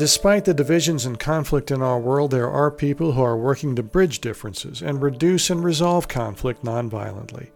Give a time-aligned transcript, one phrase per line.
[0.00, 3.82] Despite the divisions and conflict in our world, there are people who are working to
[3.82, 7.50] bridge differences and reduce and resolve conflict nonviolently.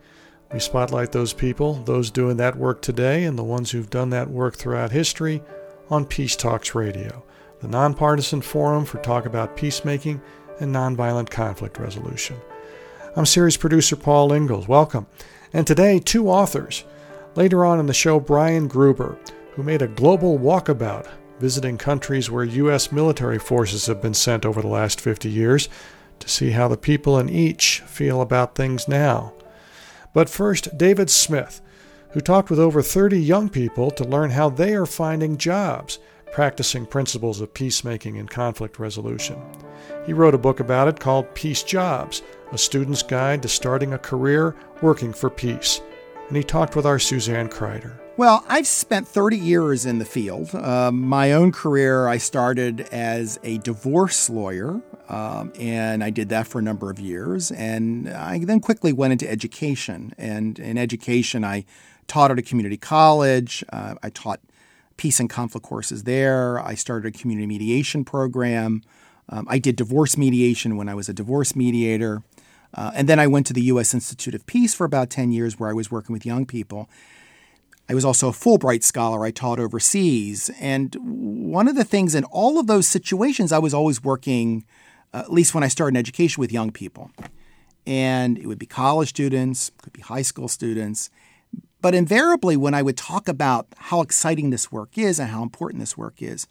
[0.53, 4.29] We spotlight those people, those doing that work today, and the ones who've done that
[4.29, 5.43] work throughout history
[5.89, 7.25] on Peace Talks Radio,
[7.63, 10.21] the nonpartisan forum for talk about peacemaking
[10.61, 12.37] and nonviolent conflict resolution.
[13.17, 14.69] I'm series producer Paul Ingles.
[14.69, 15.07] Welcome.
[15.55, 16.85] And today, two authors.
[17.37, 19.17] Later on in the show, Brian Gruber,
[19.53, 22.93] who made a global walkabout visiting countries where U.S.
[22.93, 25.69] military forces have been sent over the last 50 years
[26.21, 29.35] to see how the people in each feel about things now.
[30.13, 31.61] But first, David Smith,
[32.11, 35.99] who talked with over 30 young people to learn how they are finding jobs
[36.35, 39.41] practicing principles of peacemaking and conflict resolution.
[40.05, 43.99] He wrote a book about it called Peace Jobs A Student's Guide to Starting a
[43.99, 45.81] Career Working for Peace.
[46.27, 48.04] And he talked with our Suzanne Kryder.
[48.17, 50.55] Well, I've spent 30 years in the field.
[50.55, 56.47] Uh, my own career, I started as a divorce lawyer, um, and I did that
[56.47, 57.51] for a number of years.
[57.51, 60.15] And I then quickly went into education.
[60.17, 61.65] And in education, I
[62.07, 63.65] taught at a community college.
[63.73, 64.39] Uh, I taught
[64.97, 66.61] peace and conflict courses there.
[66.61, 68.83] I started a community mediation program.
[69.29, 72.23] Um, I did divorce mediation when I was a divorce mediator.
[72.73, 73.93] Uh, and then I went to the U.S.
[73.93, 76.89] Institute of Peace for about 10 years, where I was working with young people.
[77.89, 79.25] I was also a Fulbright scholar.
[79.25, 80.51] I taught overseas.
[80.59, 80.97] And
[81.53, 84.65] one of the things in all of those situations, I was always working,
[85.13, 87.11] uh, at least when I started in education, with young people.
[87.87, 91.11] And it would be college students, could be high school students.
[91.83, 95.81] But invariably, when I would talk about how exciting this work is and how important
[95.81, 96.47] this work is,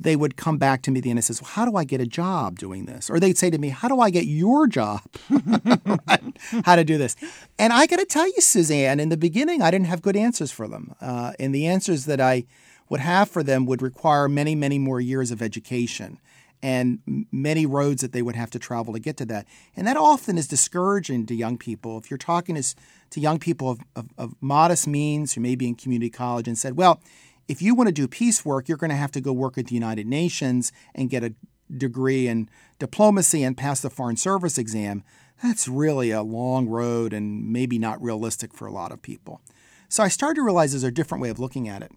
[0.00, 2.00] they would come back to me the end and says, well, how do I get
[2.00, 3.10] a job doing this?
[3.10, 5.02] Or they'd say to me, how do I get your job?
[6.64, 7.16] how to do this?
[7.58, 10.50] And I got to tell you, Suzanne, in the beginning, I didn't have good answers
[10.50, 10.94] for them.
[11.02, 12.46] Uh, and the answers that I
[12.88, 16.18] would have for them would require many, many more years of education
[16.62, 19.46] and many roads that they would have to travel to get to that.
[19.76, 21.98] And that often is discouraging to young people.
[21.98, 22.74] If you're talking to,
[23.10, 26.58] to young people of, of, of modest means who may be in community college and
[26.58, 27.00] said, well,
[27.50, 29.66] if you want to do peace work, you're going to have to go work at
[29.66, 31.34] the United Nations and get a
[31.76, 35.02] degree in diplomacy and pass the Foreign Service exam.
[35.42, 39.40] That's really a long road and maybe not realistic for a lot of people.
[39.88, 41.90] So I started to realize there's a different way of looking at it.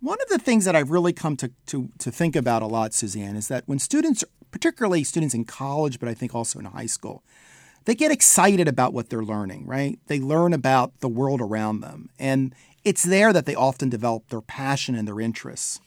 [0.00, 2.94] One of the things that I've really come to, to, to think about a lot,
[2.94, 4.22] Suzanne, is that when students,
[4.52, 7.24] particularly students in college, but I think also in high school,
[7.84, 9.98] they get excited about what they're learning, right?
[10.06, 12.10] They learn about the world around them.
[12.18, 12.54] And
[12.88, 15.78] it's there that they often develop their passion and their interests.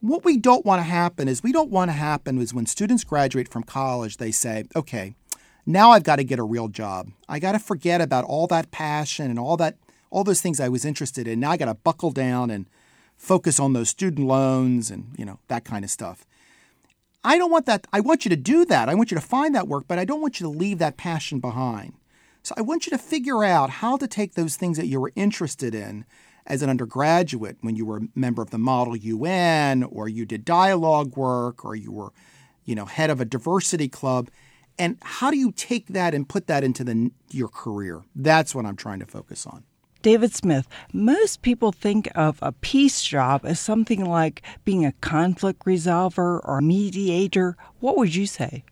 [0.00, 3.02] What we don't want to happen is we don't want to happen is when students
[3.02, 5.16] graduate from college, they say, okay,
[5.66, 7.08] now I've got to get a real job.
[7.28, 9.76] I got to forget about all that passion and all that
[10.10, 11.40] all those things I was interested in.
[11.40, 12.66] Now I got to buckle down and
[13.16, 16.24] focus on those student loans and, you know, that kind of stuff.
[17.24, 17.86] I don't want that.
[17.92, 18.88] I want you to do that.
[18.88, 20.96] I want you to find that work, but I don't want you to leave that
[20.96, 21.94] passion behind.
[22.42, 25.12] So I want you to figure out how to take those things that you were
[25.14, 26.04] interested in
[26.44, 30.44] as an undergraduate when you were a member of the Model UN or you did
[30.44, 32.12] dialogue work or you were,
[32.64, 34.28] you know, head of a diversity club.
[34.76, 38.02] And how do you take that and put that into the, your career?
[38.16, 39.62] That's what I'm trying to focus on.
[40.00, 45.64] David Smith, most people think of a peace job as something like being a conflict
[45.64, 47.56] resolver or mediator.
[47.78, 48.64] What would you say?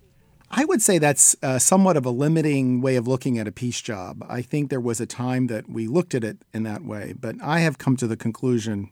[0.51, 3.81] I would say that's uh, somewhat of a limiting way of looking at a peace
[3.81, 4.27] job.
[4.29, 7.37] I think there was a time that we looked at it in that way, but
[7.41, 8.91] I have come to the conclusion,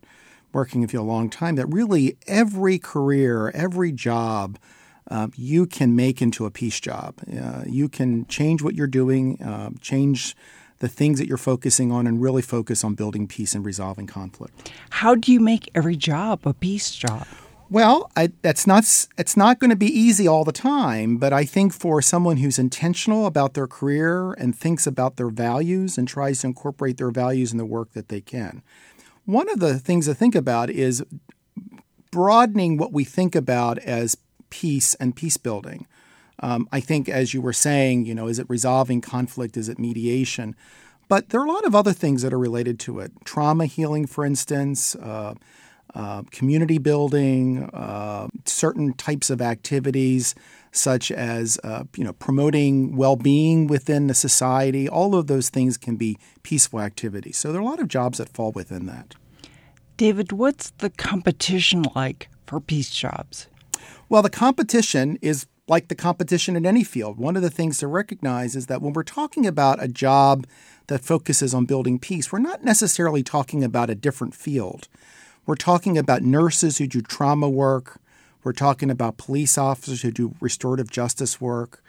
[0.52, 4.56] working with you a long time, that really every career, every job,
[5.10, 7.14] uh, you can make into a peace job.
[7.28, 10.36] Uh, you can change what you're doing, uh, change
[10.78, 14.70] the things that you're focusing on, and really focus on building peace and resolving conflict.
[14.90, 17.26] How do you make every job a peace job?
[17.70, 18.84] Well, I, that's not
[19.18, 22.58] it's not going to be easy all the time, but I think for someone who's
[22.58, 27.52] intentional about their career and thinks about their values and tries to incorporate their values
[27.52, 28.62] in the work that they can.
[29.26, 31.04] One of the things to think about is
[32.10, 34.16] broadening what we think about as
[34.48, 35.86] peace and peace building.
[36.40, 39.58] Um, I think, as you were saying, you know, is it resolving conflict?
[39.58, 40.56] Is it mediation?
[41.08, 43.12] But there are a lot of other things that are related to it.
[43.24, 44.94] Trauma healing, for instance.
[44.94, 45.34] Uh,
[45.94, 50.34] uh, community building, uh, certain types of activities
[50.70, 54.88] such as uh, you know promoting well-being within the society.
[54.88, 57.36] All of those things can be peaceful activities.
[57.36, 59.14] So there are a lot of jobs that fall within that.
[59.96, 63.48] David, what's the competition like for peace jobs?
[64.08, 67.18] Well, the competition is like the competition in any field.
[67.18, 70.46] One of the things to recognize is that when we're talking about a job
[70.86, 74.88] that focuses on building peace, we're not necessarily talking about a different field.
[75.48, 78.02] We're talking about nurses who do trauma work.
[78.44, 81.82] We're talking about police officers who do restorative justice work.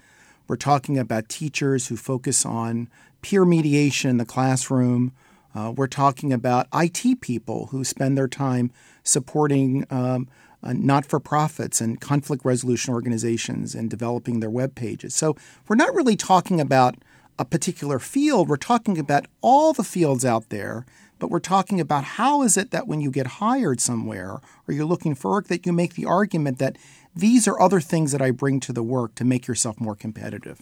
[0.47, 2.87] We're talking about teachers who focus on
[3.21, 5.11] peer mediation in the classroom.
[5.53, 8.71] Uh, we're talking about IT people who spend their time
[9.03, 10.29] supporting um,
[10.63, 15.13] uh, not for profits and conflict resolution organizations and developing their web pages.
[15.13, 15.35] So
[15.67, 16.95] we're not really talking about
[17.37, 20.85] a particular field, we're talking about all the fields out there.
[21.19, 24.85] But we're talking about how is it that when you get hired somewhere or you're
[24.85, 26.77] looking for work, that you make the argument that
[27.15, 30.61] these are other things that I bring to the work to make yourself more competitive.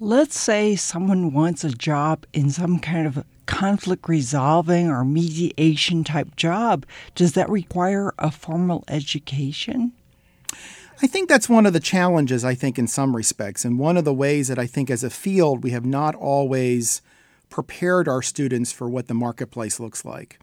[0.00, 6.34] Let's say someone wants a job in some kind of conflict resolving or mediation type
[6.34, 6.84] job.
[7.14, 9.92] Does that require a formal education?
[11.00, 13.64] I think that's one of the challenges, I think, in some respects.
[13.64, 17.02] And one of the ways that I think as a field we have not always
[17.52, 20.40] prepared our students for what the marketplace looks like.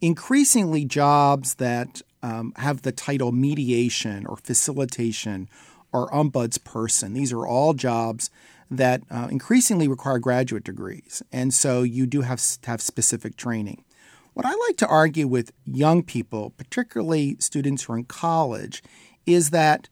[0.00, 5.48] Increasingly, jobs that um, have the title mediation or facilitation
[5.90, 8.30] or ombudsperson, these are all jobs
[8.70, 11.22] that uh, increasingly require graduate degrees.
[11.32, 13.82] And so you do have to have specific training.
[14.34, 18.82] What I like to argue with young people, particularly students who are in college,
[19.26, 19.88] is that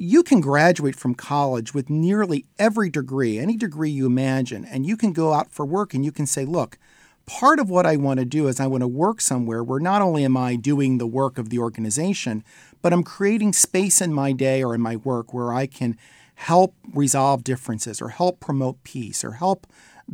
[0.00, 4.96] you can graduate from college with nearly every degree, any degree you imagine, and you
[4.96, 6.78] can go out for work and you can say, look,
[7.26, 10.00] part of what I want to do is I want to work somewhere where not
[10.00, 12.44] only am I doing the work of the organization,
[12.80, 15.96] but I'm creating space in my day or in my work where I can
[16.36, 19.66] help resolve differences or help promote peace or help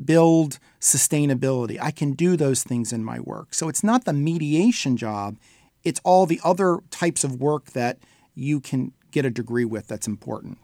[0.03, 1.79] build sustainability.
[1.79, 3.53] I can do those things in my work.
[3.53, 5.37] So it's not the mediation job,
[5.83, 7.99] it's all the other types of work that
[8.35, 10.59] you can get a degree with that's important.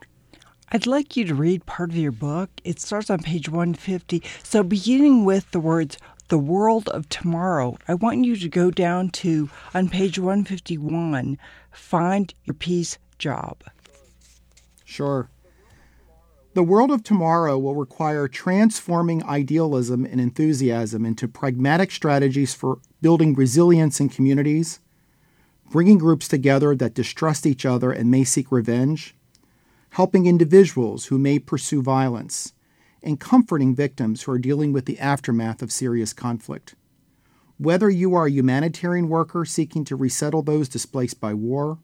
[0.73, 2.49] I'd like you to read part of your book.
[2.63, 4.21] It starts on page 150.
[4.43, 9.09] So, beginning with the words, the world of tomorrow, I want you to go down
[9.09, 11.37] to, on page 151,
[11.71, 13.63] find your peace job.
[14.85, 15.29] Sure.
[16.53, 23.33] The world of tomorrow will require transforming idealism and enthusiasm into pragmatic strategies for building
[23.33, 24.81] resilience in communities,
[25.71, 29.15] bringing groups together that distrust each other and may seek revenge,
[29.91, 32.53] helping individuals who may pursue violence,
[33.01, 36.75] and comforting victims who are dealing with the aftermath of serious conflict.
[37.57, 41.79] Whether you are a humanitarian worker seeking to resettle those displaced by war,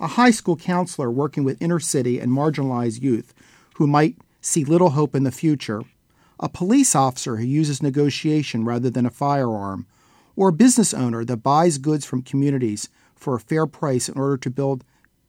[0.00, 3.32] a high school counselor working with inner city and marginalized youth
[3.76, 5.82] who might see little hope in the future,
[6.40, 9.86] a police officer who uses negotiation rather than a firearm,
[10.34, 12.88] or a business owner that buys goods from communities
[13.22, 14.84] for a fair price in order to build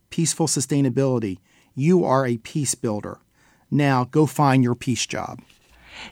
[0.09, 1.37] peaceful sustainability.
[1.75, 3.19] You are a peace builder.
[3.71, 5.41] Now go find your peace job.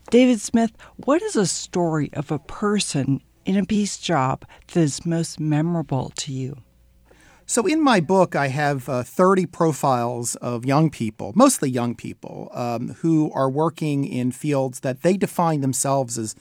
[0.10, 5.06] David Smith, what is a story of a person in a peace job that is
[5.06, 6.57] most memorable to you?
[7.45, 12.50] So, in my book, I have uh, 30 profiles of young people, mostly young people,
[12.54, 16.33] um, who are working in fields that they define themselves as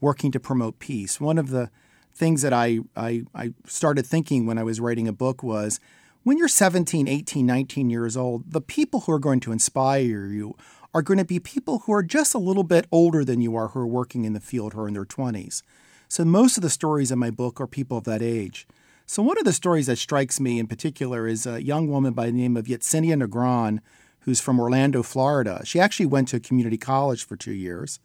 [0.00, 1.20] working to promote peace.
[1.20, 1.70] One of the
[2.14, 5.80] things that I, I, I started thinking when I was writing a book was
[6.22, 10.56] when you're 17, 18, 19 years old, the people who are going to inspire you
[10.94, 13.68] are going to be people who are just a little bit older than you are,
[13.68, 15.62] who are working in the field, who are in their 20s.
[16.08, 18.68] So, most of the stories in my book are people of that age.
[19.06, 22.26] So, one of the stories that strikes me in particular is a young woman by
[22.26, 23.80] the name of Yesenia Negron,
[24.20, 25.62] who's from Orlando, Florida.
[25.64, 27.98] She actually went to a community college for two years.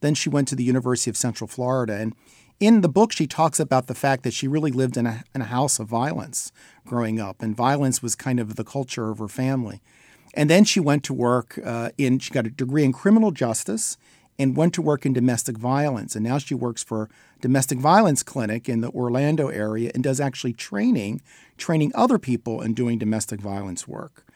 [0.00, 1.94] Then she went to the University of Central Florida.
[1.94, 2.14] And
[2.60, 5.40] in the book, she talks about the fact that she really lived in a, in
[5.40, 6.52] a house of violence
[6.86, 9.80] growing up, and violence was kind of the culture of her family.
[10.34, 13.96] And then she went to work uh, in, she got a degree in criminal justice
[14.38, 16.16] and went to work in domestic violence.
[16.16, 17.08] And now she works for
[17.40, 21.20] domestic violence clinic in the Orlando area and does actually training,
[21.56, 24.26] training other people in doing domestic violence work.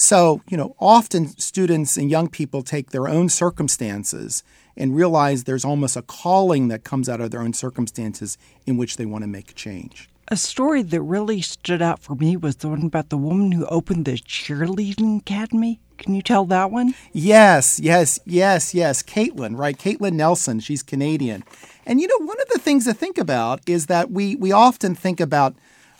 [0.00, 4.42] So, you know, often students and young people take their own circumstances
[4.74, 8.96] and realize there's almost a calling that comes out of their own circumstances in which
[8.96, 10.08] they want to make a change.
[10.28, 13.66] A story that really stood out for me was the one about the woman who
[13.66, 15.80] opened the cheerleading academy.
[15.98, 16.94] Can you tell that one?
[17.12, 19.02] Yes, yes, yes, yes.
[19.02, 19.76] Caitlin, right?
[19.76, 20.60] Caitlin Nelson.
[20.60, 21.44] She's Canadian.
[21.84, 24.94] And you know, one of the things to think about is that we we often
[24.94, 25.56] think about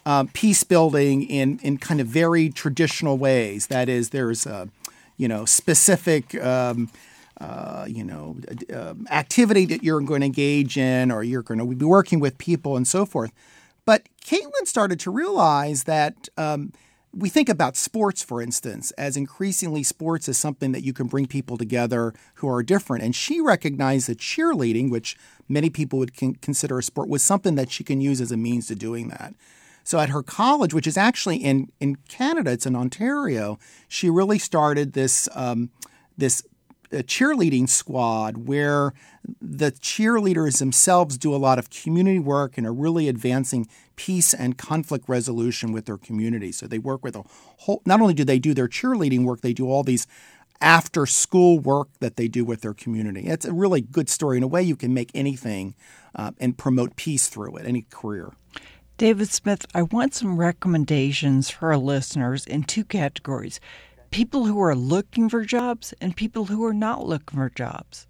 [0.06, 3.68] um, peace building in in kind of very traditional ways.
[3.68, 4.68] That is, there's a
[5.16, 6.34] you know specific.
[6.42, 6.90] Um,
[7.40, 8.36] uh, you know,
[8.70, 12.36] uh, activity that you're going to engage in, or you're going to be working with
[12.36, 13.32] people and so forth.
[13.86, 16.74] But Caitlin started to realize that um,
[17.12, 21.26] we think about sports, for instance, as increasingly sports is something that you can bring
[21.26, 23.02] people together who are different.
[23.02, 25.16] And she recognized that cheerleading, which
[25.48, 28.36] many people would con- consider a sport, was something that she can use as a
[28.36, 29.34] means to doing that.
[29.90, 34.38] So at her college, which is actually in, in Canada, it's in Ontario, she really
[34.38, 35.70] started this um,
[36.16, 36.44] this
[36.92, 38.92] uh, cheerleading squad where
[39.42, 43.66] the cheerleaders themselves do a lot of community work and are really advancing
[43.96, 46.52] peace and conflict resolution with their community.
[46.52, 47.24] So they work with a
[47.56, 47.82] whole.
[47.84, 50.06] Not only do they do their cheerleading work, they do all these
[50.60, 53.26] after school work that they do with their community.
[53.26, 54.36] It's a really good story.
[54.36, 55.74] In a way, you can make anything
[56.14, 58.34] uh, and promote peace through it, any career.
[59.00, 63.58] David Smith, I want some recommendations for our listeners in two categories
[64.10, 68.06] people who are looking for jobs and people who are not looking for jobs.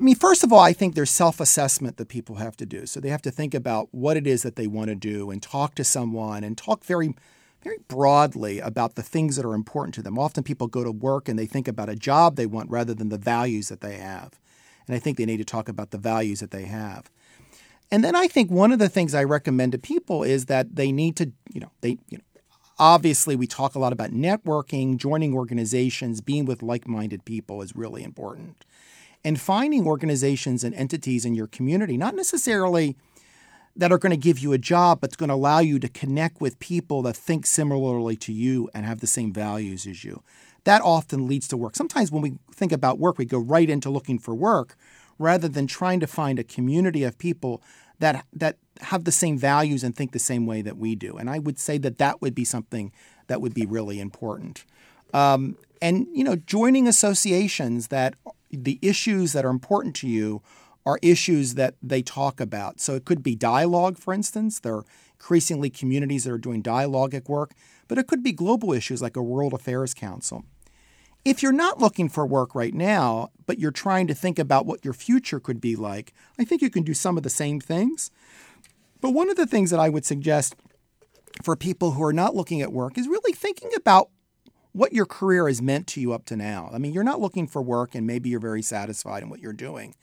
[0.00, 2.86] I mean, first of all, I think there's self assessment that people have to do.
[2.86, 5.40] So they have to think about what it is that they want to do and
[5.40, 7.14] talk to someone and talk very
[7.62, 10.18] very broadly about the things that are important to them.
[10.18, 13.10] Often people go to work and they think about a job they want rather than
[13.10, 14.40] the values that they have.
[14.88, 17.12] And I think they need to talk about the values that they have.
[17.92, 20.90] And then I think one of the things I recommend to people is that they
[20.90, 22.24] need to, you know, they, you know,
[22.78, 28.02] obviously we talk a lot about networking, joining organizations, being with like-minded people is really
[28.02, 28.64] important.
[29.22, 32.96] And finding organizations and entities in your community, not necessarily
[33.76, 35.88] that are going to give you a job, but it's going to allow you to
[35.88, 40.22] connect with people that think similarly to you and have the same values as you.
[40.64, 41.76] That often leads to work.
[41.76, 44.76] Sometimes when we think about work, we go right into looking for work
[45.18, 47.62] rather than trying to find a community of people
[47.98, 51.16] that that have the same values and think the same way that we do.
[51.16, 52.92] And I would say that that would be something
[53.28, 54.64] that would be really important.
[55.14, 58.14] Um, and you know, joining associations that
[58.50, 60.42] the issues that are important to you
[60.84, 62.80] are issues that they talk about.
[62.80, 64.60] So it could be dialogue, for instance.
[64.60, 64.84] There are
[65.14, 67.52] increasingly communities that are doing dialogic work,
[67.86, 70.44] but it could be global issues like a World Affairs Council.
[71.24, 74.84] If you're not looking for work right now, but you're trying to think about what
[74.84, 78.10] your future could be like, I think you can do some of the same things.
[79.00, 80.56] But one of the things that I would suggest
[81.42, 84.10] for people who are not looking at work is really thinking about
[84.72, 86.70] what your career has meant to you up to now.
[86.72, 89.52] I mean, you're not looking for work and maybe you're very satisfied in what you're
[89.52, 89.94] doing.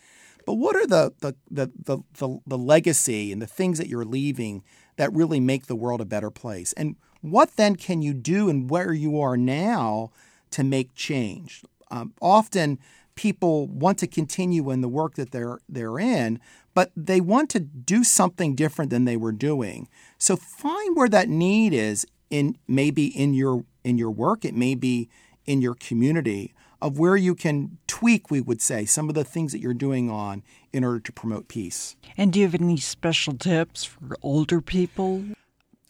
[0.46, 4.06] But what are the, the, the, the, the, the legacy and the things that you're
[4.06, 4.64] leaving
[4.96, 6.72] that really make the world a better place?
[6.74, 10.12] And what then can you do and where you are now
[10.52, 11.64] to make change?
[11.92, 12.80] Um, often
[13.16, 16.40] people want to continue in the work that they're they're in,
[16.74, 19.88] but they want to do something different than they were doing.
[20.18, 24.76] So find where that need is in maybe in your in your work, it may
[24.76, 25.10] be
[25.46, 29.52] in your community of where you can tweak, we would say, some of the things
[29.52, 31.96] that you're doing on in order to promote peace.
[32.16, 35.26] And do you have any special tips for older people?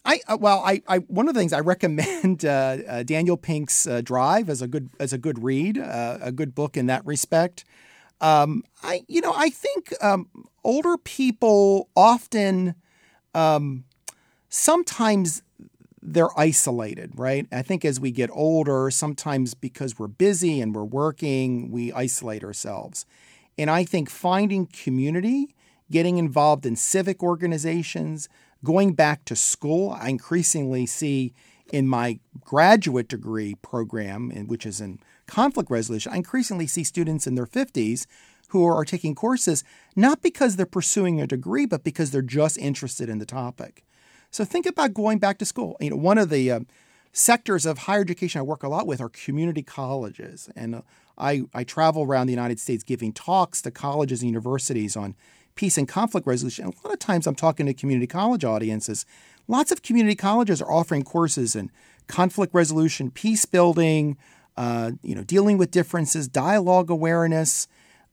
[0.04, 2.48] I uh, well, I, I one of the things I recommend uh,
[2.88, 6.54] uh, Daniel Pink's uh, Drive as a good as a good read, uh, a good
[6.54, 7.64] book in that respect.
[8.20, 10.28] Um, I you know I think um,
[10.64, 12.74] older people often
[13.34, 13.84] um,
[14.48, 15.42] sometimes
[16.02, 17.46] they're isolated, right?
[17.52, 22.42] I think as we get older, sometimes because we're busy and we're working, we isolate
[22.42, 23.04] ourselves.
[23.58, 25.54] And I think finding community,
[25.90, 28.28] getting involved in civic organizations,
[28.64, 31.32] going back to school, I increasingly see
[31.72, 37.36] in my graduate degree program, which is in conflict resolution, I increasingly see students in
[37.36, 38.06] their 50s
[38.48, 39.62] who are taking courses
[39.94, 43.84] not because they're pursuing a degree, but because they're just interested in the topic.
[44.30, 45.76] So think about going back to school.
[45.80, 46.60] You know, one of the uh,
[47.12, 50.82] sectors of higher education I work a lot with are community colleges, and uh,
[51.18, 55.16] I I travel around the United States giving talks to colleges and universities on
[55.54, 56.66] peace and conflict resolution.
[56.66, 59.06] A lot of times I'm talking to community college audiences.
[59.48, 61.70] Lots of community colleges are offering courses in
[62.06, 64.16] conflict resolution, peace building,
[64.56, 67.68] uh, you know, dealing with differences, dialogue awareness.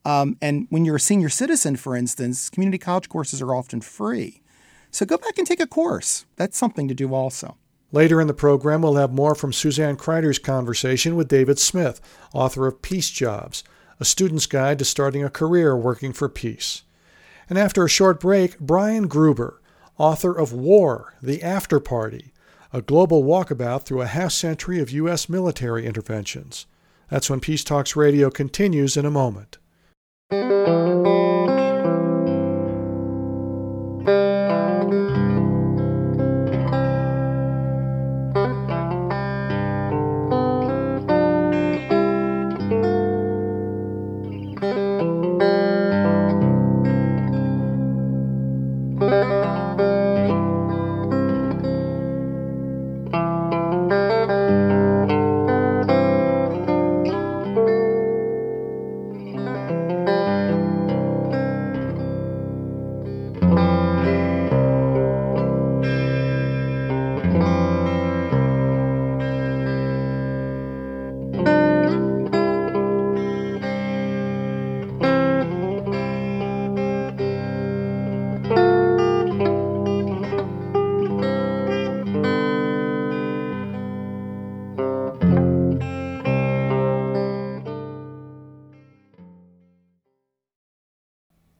[0.06, 4.41] Um, and when you're a senior citizen, for instance, community college courses are often free.
[4.91, 6.25] So go back and take a course.
[6.38, 7.58] That's something to do also.
[7.91, 12.01] Later in the program, we'll have more from Suzanne Kryder's conversation with David Smith,
[12.34, 13.63] author of Peace Jobs,
[14.00, 16.84] a student's guide to starting a career working for peace.
[17.50, 19.62] And after a short break, Brian Gruber,
[19.98, 22.34] author of War, The After Party,
[22.74, 25.30] a global walkabout through a half century of U.S.
[25.30, 26.66] military interventions.
[27.10, 29.58] That's when Peace Talks Radio continues in a moment.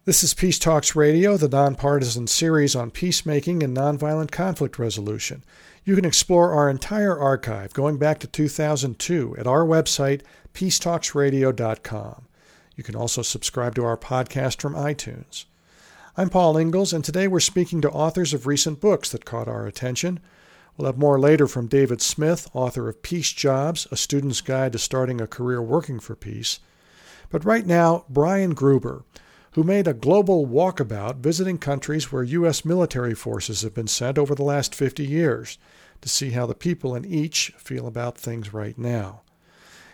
[0.08, 5.44] This is Peace Talks Radio, the nonpartisan series on peacemaking and nonviolent conflict resolution.
[5.84, 10.22] You can explore our entire archive going back to 2002 at our website,
[10.54, 12.26] peacetalksradio.com.
[12.78, 15.44] You can also subscribe to our podcast from iTunes.
[16.16, 19.68] I'm Paul Ingles, and today we're speaking to authors of recent books that caught our
[19.68, 20.22] attention.
[20.78, 24.80] We'll have more later from David Smith, author of Peace Jobs A Student's Guide to
[24.80, 26.62] Starting a Career Working for Peace.
[27.30, 29.04] But right now, Brian Gruber
[29.52, 32.64] who made a global walkabout visiting countries where U.S.
[32.64, 35.58] military forces have been sent over the last 50 years
[36.02, 39.22] to see how the people in each feel about things right now.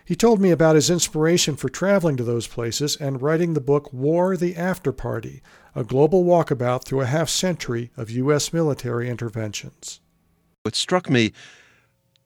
[0.06, 3.94] He told me about his inspiration for traveling to those places and writing the book
[3.94, 5.42] War the After Party,
[5.76, 8.52] a global walkabout through a half century of U.S.
[8.52, 10.02] military interventions.
[10.64, 11.32] What struck me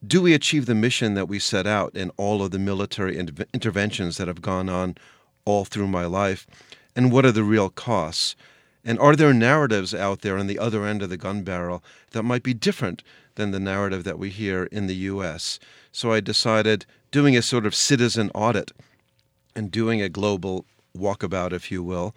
[0.06, 4.16] do we achieve the mission that we set out in all of the military interventions
[4.16, 4.96] that have gone on
[5.44, 6.46] all through my life?
[6.96, 8.36] And what are the real costs?
[8.84, 12.22] And are there narratives out there on the other end of the gun barrel that
[12.22, 13.02] might be different
[13.34, 15.58] than the narrative that we hear in the US?
[15.92, 18.72] So I decided doing a sort of citizen audit
[19.54, 20.64] and doing a global
[20.96, 22.14] walkabout, if you will,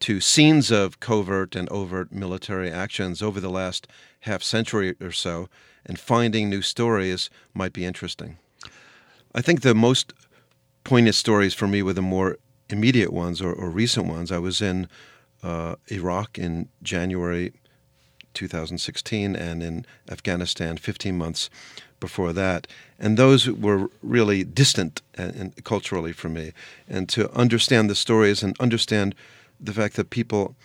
[0.00, 3.86] to scenes of covert and overt military actions over the last
[4.20, 5.48] half century or so,
[5.86, 8.38] and finding new stories might be interesting.
[9.34, 10.12] I think the most
[10.84, 12.38] poignant stories for me were the more
[12.72, 14.32] immediate ones or, or recent ones.
[14.32, 14.88] I was in
[15.42, 17.52] uh, Iraq in January
[18.34, 21.50] 2016 and in Afghanistan 15 months
[22.00, 22.66] before that.
[22.98, 26.52] And those were really distant and, and culturally for me.
[26.88, 29.14] And to understand the stories and understand
[29.60, 30.56] the fact that people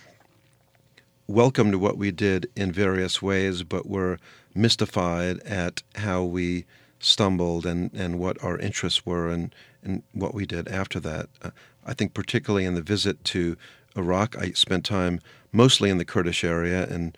[1.28, 4.18] welcomed what we did in various ways, but were
[4.54, 6.64] mystified at how we
[6.98, 11.28] stumbled and, and what our interests were and, and what we did after that.
[11.42, 11.50] Uh,
[11.88, 13.56] I think particularly in the visit to
[13.96, 15.20] Iraq, I spent time
[15.52, 17.14] mostly in the Kurdish area in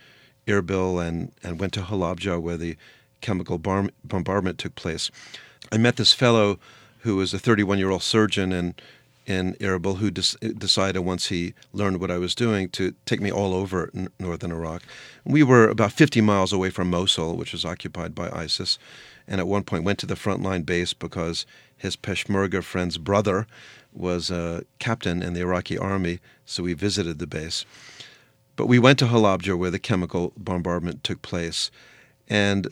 [0.47, 2.77] Erbil and, and went to Halabja where the
[3.21, 5.11] chemical bar- bombardment took place.
[5.73, 6.59] I met this fellow
[7.01, 8.75] who was a 31 year old surgeon in,
[9.27, 13.55] in Erbil who decided once he learned what I was doing to take me all
[13.55, 14.83] over n- northern Iraq.
[15.25, 18.79] We were about 50 miles away from Mosul, which was occupied by ISIS,
[19.27, 21.45] and at one point went to the frontline base because
[21.77, 23.47] his Peshmerga friend's brother
[23.93, 27.65] was a captain in the Iraqi army, so we visited the base.
[28.57, 31.71] But we went to Halabja where the chemical bombardment took place.
[32.29, 32.69] And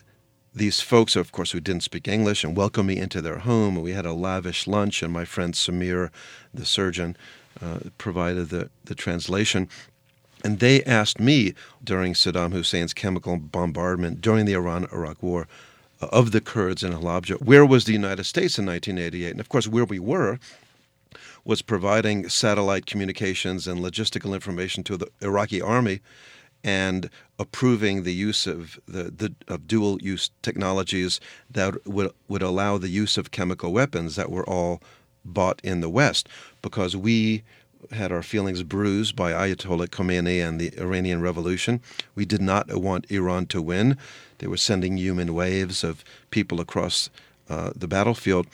[0.54, 3.80] these folks, of course, who didn't speak English and welcomed me into their home.
[3.80, 6.10] We had a lavish lunch, and my friend Samir,
[6.52, 7.16] the surgeon,
[7.62, 9.68] uh, provided the, the translation.
[10.44, 15.48] And they asked me during Saddam Hussein's chemical bombardment during the Iran Iraq War
[16.00, 19.30] uh, of the Kurds in Halabja, where was the United States in 1988?
[19.32, 20.38] And of course, where we were
[21.44, 26.00] was providing satellite communications and logistical information to the Iraqi army
[26.64, 32.78] and approving the use of the, the of dual use technologies that would would allow
[32.78, 34.80] the use of chemical weapons that were all
[35.24, 36.28] bought in the West
[36.62, 37.42] because we
[37.92, 41.80] had our feelings bruised by Ayatollah Khomeini and the Iranian Revolution.
[42.14, 43.96] We did not want Iran to win.
[44.38, 47.08] They were sending human waves of people across
[47.48, 48.46] uh, the battlefield.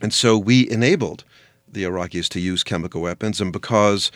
[0.00, 1.24] And so we enabled
[1.74, 4.10] the Iraqis to use chemical weapons, and because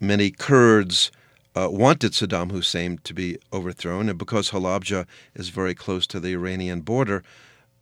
[0.00, 1.10] many Kurds
[1.54, 6.32] uh, wanted Saddam Hussein to be overthrown, and because Halabja is very close to the
[6.32, 7.22] Iranian border,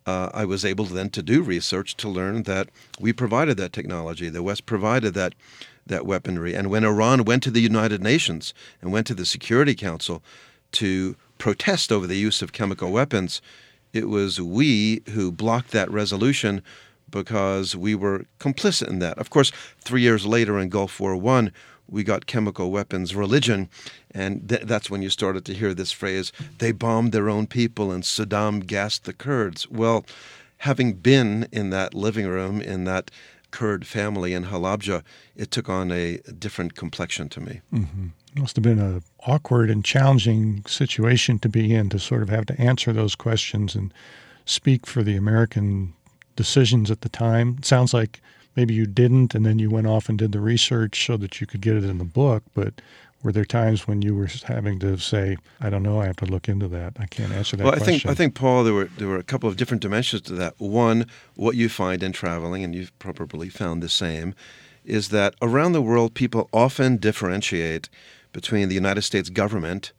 [0.05, 4.29] uh, I was able then to do research to learn that we provided that technology.
[4.29, 5.35] The West provided that
[5.85, 6.53] that weaponry.
[6.53, 10.21] And when Iran went to the United Nations and went to the Security Council
[10.73, 13.41] to protest over the use of chemical weapons,
[13.93, 16.61] it was we who blocked that resolution
[17.11, 19.17] because we were complicit in that.
[19.17, 21.51] Of course, three years later in Gulf War One,
[21.87, 23.69] we got chemical weapons religion,
[24.11, 27.91] and th- that's when you started to hear this phrase: "They bombed their own people,
[27.91, 30.05] and Saddam gassed the Kurds." Well,
[30.59, 33.11] having been in that living room in that
[33.51, 35.03] Kurd family in Halabja,
[35.35, 37.61] it took on a different complexion to me.
[37.73, 38.07] Mm-hmm.
[38.35, 42.45] Must have been an awkward and challenging situation to be in to sort of have
[42.45, 43.93] to answer those questions and
[44.45, 45.93] speak for the American
[46.41, 47.47] decisions at the time.
[47.59, 48.21] It sounds like
[48.55, 51.45] maybe you didn't, and then you went off and did the research so that you
[51.47, 52.43] could get it in the book.
[52.53, 52.73] But
[53.23, 56.25] were there times when you were having to say, "I don't know, I have to
[56.25, 56.93] look into that.
[56.99, 57.63] I can't answer that"?
[57.63, 57.99] Well, I question.
[57.99, 60.53] think I think Paul, there were there were a couple of different dimensions to that.
[60.57, 64.33] One, what you find in traveling, and you've probably found the same,
[64.83, 67.89] is that around the world, people often differentiate
[68.33, 69.93] between the United States government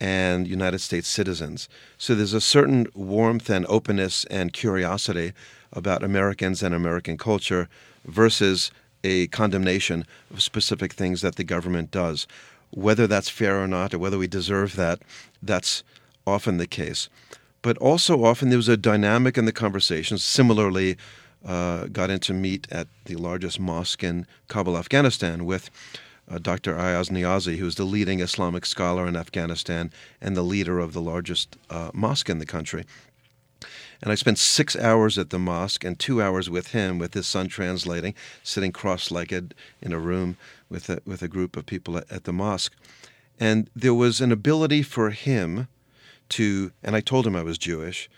[0.00, 1.68] and United States citizens.
[1.96, 5.32] So there's a certain warmth and openness and curiosity
[5.72, 7.68] about Americans and American culture
[8.04, 8.70] versus
[9.04, 12.26] a condemnation of specific things that the government does.
[12.70, 15.00] Whether that's fair or not, or whether we deserve that,
[15.42, 15.82] that's
[16.26, 17.08] often the case.
[17.62, 20.22] But also often there was a dynamic in the conversations.
[20.22, 20.96] Similarly,
[21.44, 25.70] uh, got into meet at the largest mosque in Kabul, Afghanistan, with
[26.30, 26.78] uh, Dr.
[26.78, 31.56] Ayaz Niazi, who's the leading Islamic scholar in Afghanistan and the leader of the largest
[31.70, 32.84] uh, mosque in the country.
[34.00, 37.26] And I spent six hours at the mosque and two hours with him, with his
[37.26, 38.14] son translating,
[38.44, 40.36] sitting cross-legged in a room
[40.68, 42.74] with a, with a group of people at, at the mosque.
[43.40, 45.66] And there was an ability for him
[46.30, 48.08] to, and I told him I was Jewish,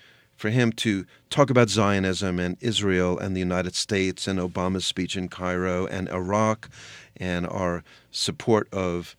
[0.41, 5.15] for him to talk about Zionism and Israel and the United States and Obama's speech
[5.15, 6.71] in Cairo and Iraq
[7.19, 9.17] and our support of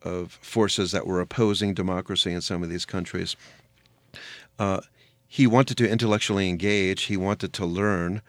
[0.00, 3.36] of forces that were opposing democracy in some of these countries.
[4.58, 4.80] Uh,
[5.28, 7.02] he wanted to intellectually engage.
[7.02, 8.22] He wanted to learn,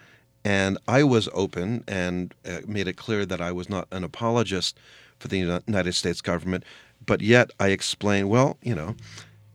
[0.43, 4.77] and I was open and uh, made it clear that I was not an apologist
[5.17, 6.65] for the United States government.
[7.05, 8.97] But yet, I explained, well, you know,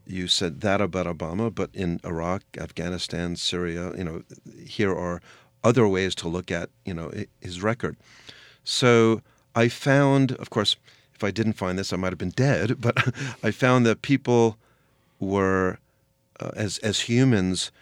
[0.09, 4.23] you said that about Obama, but in Iraq, Afghanistan, Syria, you know,
[4.65, 5.21] here are
[5.63, 7.97] other ways to look at, you know, his record.
[8.65, 9.23] So
[9.55, 10.77] I found, of course,
[11.15, 12.81] if I didn't find this, I might have been dead.
[12.81, 12.97] But
[13.43, 14.57] I found that people
[15.19, 15.79] were,
[16.41, 17.73] uh, as as humans,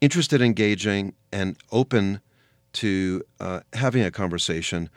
[0.00, 2.20] interested, engaging, and open
[2.74, 4.90] to uh, having a conversation,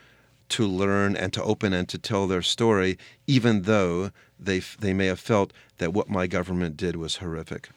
[0.49, 5.07] to learn and to open and to tell their story, even though they they may
[5.07, 7.69] have felt that what my government did was horrific.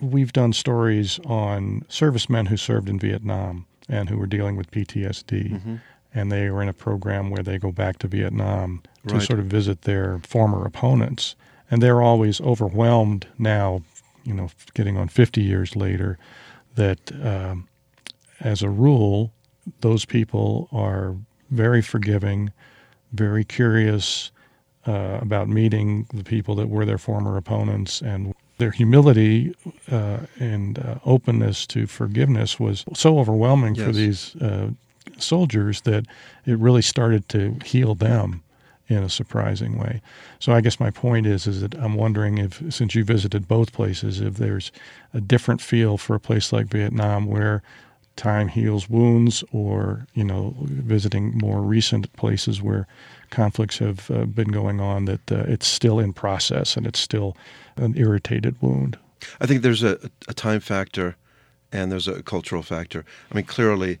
[0.00, 5.52] We've done stories on servicemen who served in Vietnam and who were dealing with PTSD.
[5.52, 5.76] Mm-hmm
[6.14, 9.22] and they were in a program where they go back to Vietnam to right.
[9.22, 11.36] sort of visit their former opponents.
[11.70, 13.82] And they're always overwhelmed now,
[14.24, 16.18] you know, getting on 50 years later,
[16.74, 17.68] that um,
[18.40, 19.32] as a rule,
[19.80, 21.14] those people are
[21.50, 22.52] very forgiving,
[23.12, 24.30] very curious
[24.86, 29.54] uh, about meeting the people that were their former opponents and their humility
[29.90, 33.86] uh, and uh, openness to forgiveness was so overwhelming yes.
[33.86, 34.68] for these uh,
[35.18, 36.06] soldiers that
[36.46, 38.42] it really started to heal them
[38.88, 40.02] in a surprising way.
[40.40, 43.72] So I guess my point is is that I'm wondering if since you visited both
[43.72, 44.72] places if there's
[45.14, 47.62] a different feel for a place like Vietnam where
[48.20, 52.86] time heals wounds or you know visiting more recent places where
[53.30, 57.34] conflicts have uh, been going on that uh, it's still in process and it's still
[57.76, 58.98] an irritated wound.
[59.40, 61.16] I think there's a, a time factor
[61.72, 63.06] and there's a cultural factor.
[63.30, 63.98] I mean clearly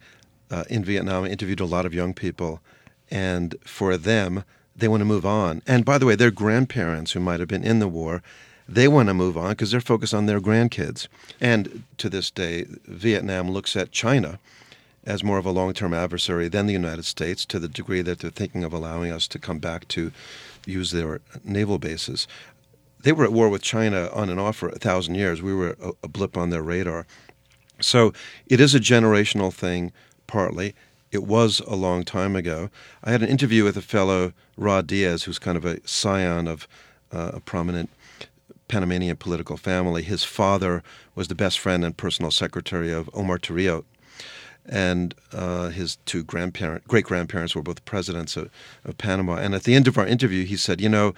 [0.50, 1.24] uh, in Vietnam.
[1.24, 2.60] I interviewed a lot of young people,
[3.10, 4.44] and for them,
[4.76, 5.62] they want to move on.
[5.66, 8.22] And by the way, their grandparents who might have been in the war,
[8.70, 11.08] they want to move on because they're focused on their grandkids.
[11.40, 14.38] And to this day, Vietnam looks at China
[15.04, 18.20] as more of a long term adversary than the United States to the degree that
[18.20, 20.12] they're thinking of allowing us to come back to
[20.66, 22.28] use their naval bases.
[23.02, 25.42] They were at war with China on and off for a thousand years.
[25.42, 27.06] We were a, a blip on their radar.
[27.80, 28.12] So
[28.46, 29.90] it is a generational thing
[30.26, 30.74] partly.
[31.10, 32.70] It was a long time ago.
[33.02, 36.68] I had an interview with a fellow, Rod Diaz, who's kind of a scion of
[37.10, 37.90] uh, a prominent
[38.70, 40.02] Panamanian political family.
[40.02, 40.82] His father
[41.14, 43.84] was the best friend and personal secretary of Omar Torrijos,
[44.64, 48.48] and uh, his two grandparent, great grandparents were both presidents of,
[48.84, 49.34] of, Panama.
[49.36, 51.14] And at the end of our interview, he said, "You know,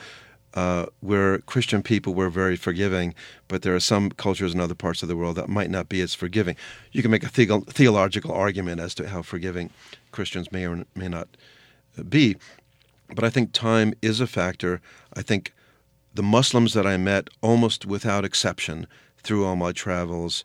[0.54, 3.14] uh, we're Christian people, we're very forgiving,
[3.48, 6.00] but there are some cultures in other parts of the world that might not be
[6.00, 6.56] as forgiving.
[6.90, 9.70] You can make a the- theological argument as to how forgiving
[10.10, 11.28] Christians may or may not
[12.08, 12.36] be,
[13.14, 14.80] but I think time is a factor.
[15.14, 15.52] I think
[16.14, 18.87] the Muslims that I met, almost without exception,
[19.22, 20.44] through all my travels,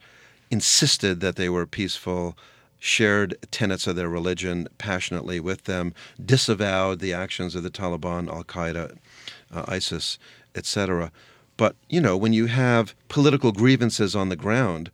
[0.49, 2.38] insisted that they were peaceful,
[2.80, 8.43] shared tenets of their religion passionately with them, disavowed the actions of the Taliban, Al
[8.43, 8.97] Qaeda,
[9.53, 10.17] uh, ISIS,
[10.56, 11.12] etc.
[11.58, 14.91] But you know, when you have political grievances on the ground,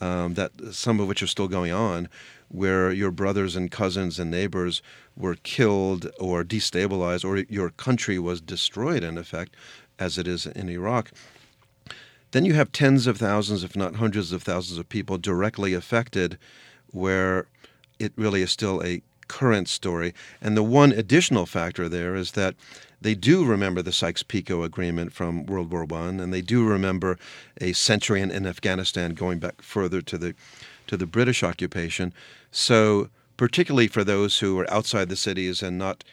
[0.00, 2.08] um, that some of which are still going on,
[2.48, 4.82] where your brothers and cousins and neighbors
[5.16, 9.54] were killed or destabilized, or your country was destroyed, in effect,
[10.02, 11.10] as it is in Iraq.
[12.32, 16.38] Then you have tens of thousands, if not hundreds of thousands, of people directly affected,
[16.90, 17.46] where
[17.98, 20.12] it really is still a current story.
[20.40, 22.54] And the one additional factor there is that
[23.00, 27.18] they do remember the Sykes-Picot Agreement from World War One, and they do remember
[27.60, 30.34] a century in, in Afghanistan going back further to the
[30.86, 32.12] to the British occupation.
[32.50, 36.04] So, particularly for those who are outside the cities and not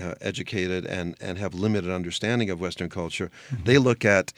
[0.00, 3.64] uh, educated and, and have limited understanding of Western culture, mm-hmm.
[3.64, 4.32] they look at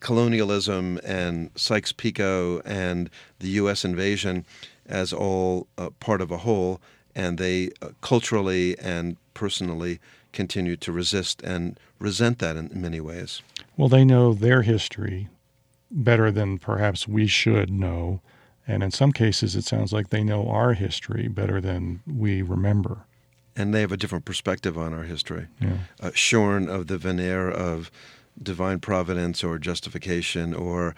[0.00, 3.84] colonialism and Sykes-Picot and the U.S.
[3.84, 4.44] invasion
[4.86, 6.80] as all uh, part of a whole,
[7.14, 10.00] and they uh, culturally and personally
[10.32, 13.42] continue to resist and resent that in many ways.
[13.76, 15.28] Well, they know their history
[15.90, 18.20] better than perhaps we should know.
[18.66, 23.04] And in some cases, it sounds like they know our history better than we remember.
[23.56, 25.78] And they have a different perspective on our history, Yeah.
[26.00, 27.90] uh, shorn of the veneer of
[28.40, 30.94] divine providence or justification, or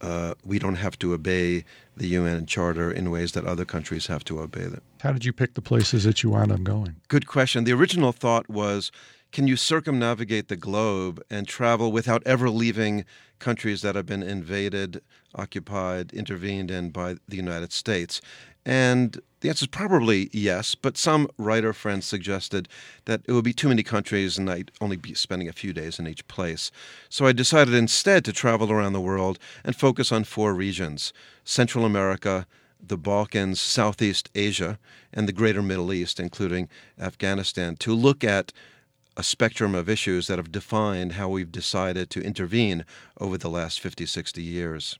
[0.00, 1.64] uh, we don't have to obey
[1.96, 4.82] the UN Charter in ways that other countries have to obey them.
[5.00, 6.96] How did you pick the places that you wound up going?
[7.08, 7.64] Good question.
[7.64, 8.92] The original thought was
[9.32, 13.04] can you circumnavigate the globe and travel without ever leaving
[13.40, 15.00] countries that have been invaded,
[15.34, 18.20] occupied, intervened in by the United States?
[18.64, 22.66] And the answer is probably yes, but some writer friends suggested
[23.04, 25.98] that it would be too many countries and I'd only be spending a few days
[25.98, 26.70] in each place.
[27.10, 31.12] So I decided instead to travel around the world and focus on four regions
[31.44, 32.46] Central America,
[32.80, 34.78] the Balkans, Southeast Asia,
[35.12, 38.50] and the greater Middle East, including Afghanistan, to look at
[39.14, 42.86] a spectrum of issues that have defined how we've decided to intervene
[43.20, 44.98] over the last 50, 60 years.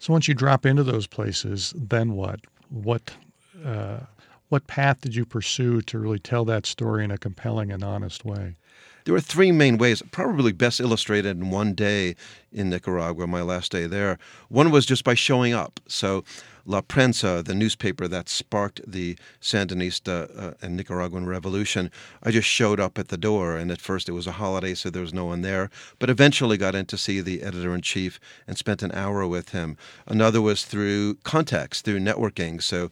[0.00, 2.40] So once you drop into those places, then what?
[2.70, 3.12] What
[3.64, 4.00] uh,
[4.48, 8.24] what path did you pursue to really tell that story in a compelling and honest
[8.24, 8.56] way?
[9.04, 12.14] There were three main ways, probably best illustrated in one day
[12.52, 14.18] in Nicaragua, my last day there.
[14.48, 15.80] One was just by showing up.
[15.88, 16.24] So,
[16.68, 21.90] La Prensa, the newspaper that sparked the Sandinista uh, and Nicaraguan revolution,
[22.22, 23.56] I just showed up at the door.
[23.56, 26.58] And at first it was a holiday, so there was no one there, but eventually
[26.58, 29.78] got in to see the editor in chief and spent an hour with him.
[30.06, 32.62] Another was through contacts, through networking.
[32.62, 32.90] So,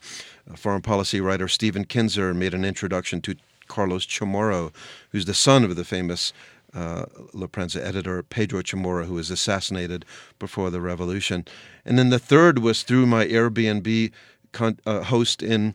[0.50, 3.36] uh, foreign policy writer Stephen Kinzer made an introduction to
[3.68, 4.72] Carlos Chamorro,
[5.10, 6.32] who's the son of the famous
[6.76, 10.04] uh, La Prensa editor Pedro Chamorro, who was assassinated
[10.38, 11.44] before the revolution.
[11.84, 14.12] And then the third was through my Airbnb
[14.52, 15.74] con- uh, host in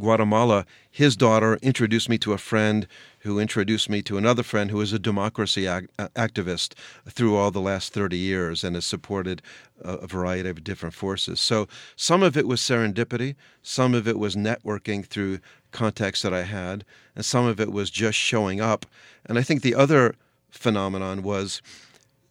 [0.00, 0.64] Guatemala.
[0.90, 2.88] His daughter introduced me to a friend
[3.24, 6.74] who introduced me to another friend who is a democracy ac- uh, activist
[7.08, 9.40] through all the last 30 years and has supported
[9.80, 11.40] a variety of different forces.
[11.40, 15.40] So some of it was serendipity, some of it was networking through
[15.72, 16.84] contacts that I had,
[17.16, 18.84] and some of it was just showing up.
[19.24, 20.14] And I think the other
[20.50, 21.62] phenomenon was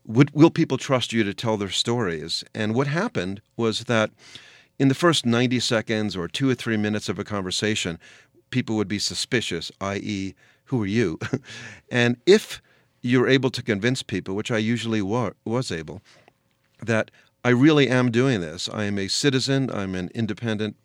[0.06, 2.44] would, will people trust you to tell their stories?
[2.54, 4.12] And what happened was that
[4.78, 8.00] in the first 90 seconds or two or three minutes of a conversation,
[8.50, 11.20] people would be suspicious, i.e., who are you?
[11.92, 12.62] and if
[13.02, 16.02] you're able to convince people, which I usually wa- was able,
[16.82, 17.12] that
[17.44, 20.78] I really am doing this, I am a citizen, I'm an independent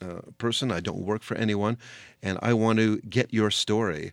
[0.00, 1.78] uh, person, I don't work for anyone,
[2.22, 4.12] and I want to get your story.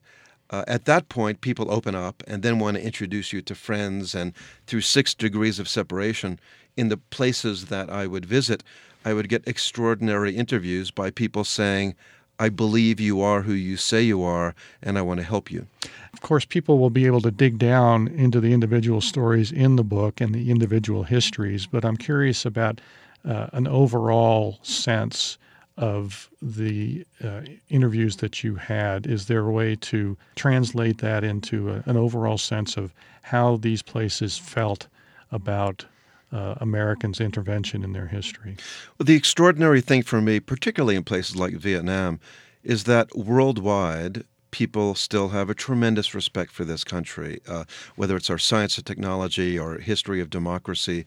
[0.49, 4.13] Uh, at that point, people open up and then want to introduce you to friends.
[4.13, 4.33] And
[4.67, 6.39] through six degrees of separation,
[6.75, 8.63] in the places that I would visit,
[9.05, 11.95] I would get extraordinary interviews by people saying,
[12.43, 15.65] I believe you are who you say you are, and I want to help you.
[16.11, 19.83] Of course, people will be able to dig down into the individual stories in the
[19.83, 22.81] book and the individual histories, but I'm curious about
[23.23, 25.37] uh, an overall sense
[25.77, 29.07] of the uh, interviews that you had.
[29.07, 33.81] Is there a way to translate that into a, an overall sense of how these
[33.81, 34.87] places felt
[35.31, 35.85] about
[36.33, 38.57] uh, Americans' intervention in their history?
[38.97, 42.19] Well, the extraordinary thing for me, particularly in places like Vietnam,
[42.63, 47.65] is that worldwide, people still have a tremendous respect for this country, uh,
[47.95, 51.05] whether it's our science and technology, our history of democracy,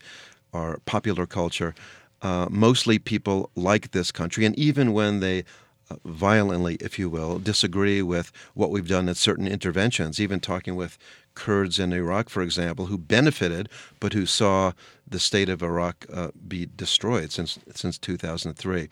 [0.53, 1.73] our popular culture.
[2.21, 5.43] Uh, mostly people like this country, and even when they
[5.89, 10.75] uh, violently, if you will, disagree with what we've done in certain interventions, even talking
[10.75, 10.97] with
[11.37, 13.69] Kurds in Iraq, for example, who benefited
[13.99, 14.71] but who saw
[15.07, 18.89] the state of Iraq uh, be destroyed since since 2003.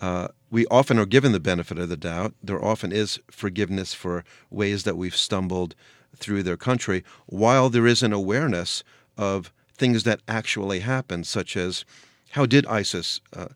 [0.00, 2.34] Uh, we often are given the benefit of the doubt.
[2.42, 5.74] There often is forgiveness for ways that we've stumbled
[6.16, 8.82] through their country, while there is an awareness
[9.18, 11.84] of things that actually happened, such as
[12.30, 13.48] how did ISIS uh,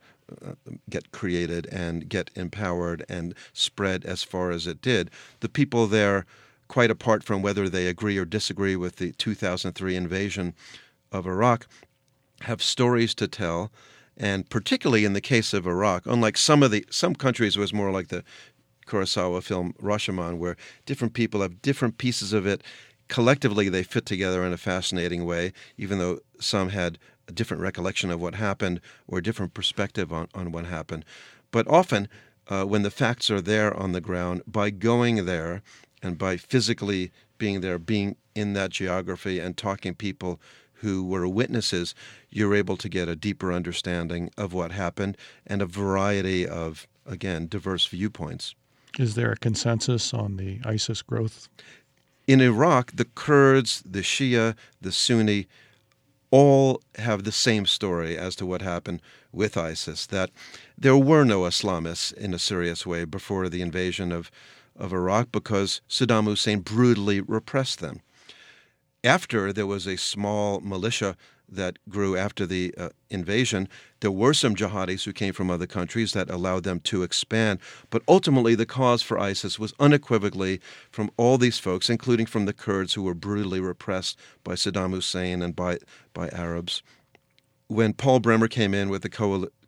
[0.44, 0.52] uh,
[0.90, 5.10] get created and get empowered and spread as far as it did?
[5.40, 6.26] The people there,
[6.70, 10.54] quite apart from whether they agree or disagree with the 2003 invasion
[11.10, 11.66] of Iraq,
[12.42, 13.72] have stories to tell.
[14.16, 17.74] And particularly in the case of Iraq, unlike some of the some countries, it was
[17.74, 18.22] more like the
[18.86, 20.56] Kurosawa film Rashomon, where
[20.86, 22.62] different people have different pieces of it.
[23.08, 28.12] Collectively, they fit together in a fascinating way, even though some had a different recollection
[28.12, 31.04] of what happened or a different perspective on, on what happened.
[31.50, 32.08] But often,
[32.46, 35.62] uh, when the facts are there on the ground, by going there
[36.02, 40.40] and by physically being there, being in that geography and talking people
[40.74, 41.94] who were witnesses,
[42.30, 47.46] you're able to get a deeper understanding of what happened and a variety of, again,
[47.46, 48.54] diverse viewpoints.
[48.98, 51.48] Is there a consensus on the ISIS growth?
[52.26, 55.48] In Iraq, the Kurds, the Shia, the Sunni,
[56.30, 60.30] all have the same story as to what happened with ISIS that
[60.78, 64.30] there were no Islamists in a serious way before the invasion of,
[64.80, 68.00] of Iraq because Saddam Hussein brutally repressed them.
[69.04, 71.16] After there was a small militia
[71.48, 73.68] that grew after the uh, invasion,
[74.00, 77.58] there were some jihadis who came from other countries that allowed them to expand.
[77.90, 82.52] But ultimately, the cause for ISIS was unequivocally from all these folks, including from the
[82.52, 85.78] Kurds who were brutally repressed by Saddam Hussein and by,
[86.14, 86.82] by Arabs
[87.70, 89.08] when Paul Bremer came in with the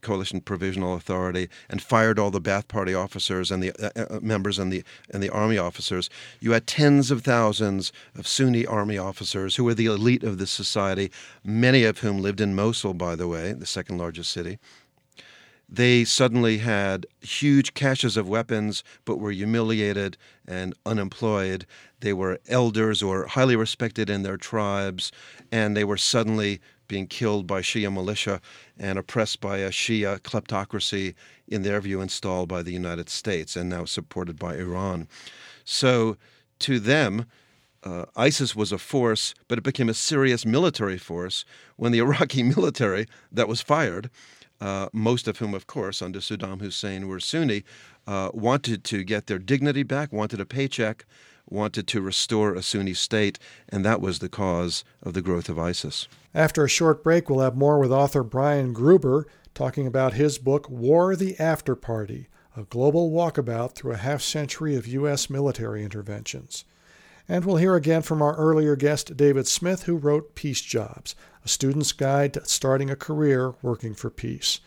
[0.00, 4.58] Coalition Provisional Authority and fired all the Ba'ath Party officers and the uh, uh, members
[4.58, 6.10] and the and the army officers,
[6.40, 10.48] you had tens of thousands of Sunni army officers who were the elite of the
[10.48, 11.12] society,
[11.44, 14.58] many of whom lived in Mosul, by the way, the second largest city.
[15.68, 21.66] They suddenly had huge caches of weapons, but were humiliated and unemployed.
[22.00, 25.12] They were elders or highly respected in their tribes,
[25.52, 26.60] and they were suddenly
[26.92, 28.38] being killed by Shia militia
[28.78, 31.14] and oppressed by a Shia kleptocracy,
[31.48, 35.08] in their view, installed by the United States and now supported by Iran.
[35.64, 36.18] So,
[36.58, 37.24] to them,
[37.82, 42.42] uh, ISIS was a force, but it became a serious military force when the Iraqi
[42.42, 44.10] military that was fired,
[44.60, 47.64] uh, most of whom, of course, under Saddam Hussein were Sunni,
[48.06, 51.06] uh, wanted to get their dignity back, wanted a paycheck,
[51.48, 55.58] wanted to restore a Sunni state, and that was the cause of the growth of
[55.58, 56.08] ISIS.
[56.34, 60.68] After a short break, we'll have more with author Brian Gruber talking about his book,
[60.70, 65.28] War the After Party A Global Walkabout Through a Half Century of U.S.
[65.28, 66.64] Military Interventions.
[67.28, 71.48] And we'll hear again from our earlier guest, David Smith, who wrote Peace Jobs, a
[71.48, 74.60] student's guide to starting a career working for peace.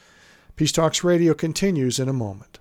[0.56, 2.60] Peace Talks Radio continues in a moment.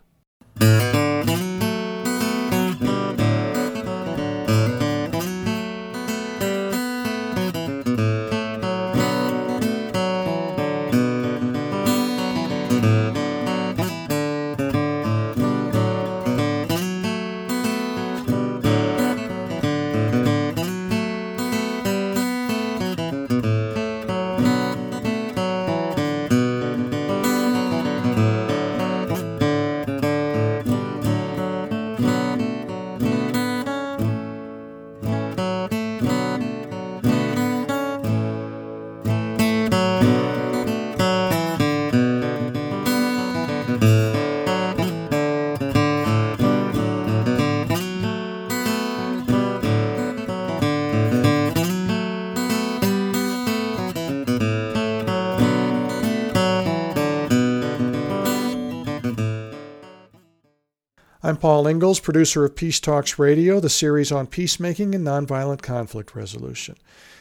[61.27, 66.15] I'm Paul Ingles, producer of Peace Talks Radio, the series on peacemaking and nonviolent conflict
[66.15, 66.77] resolution.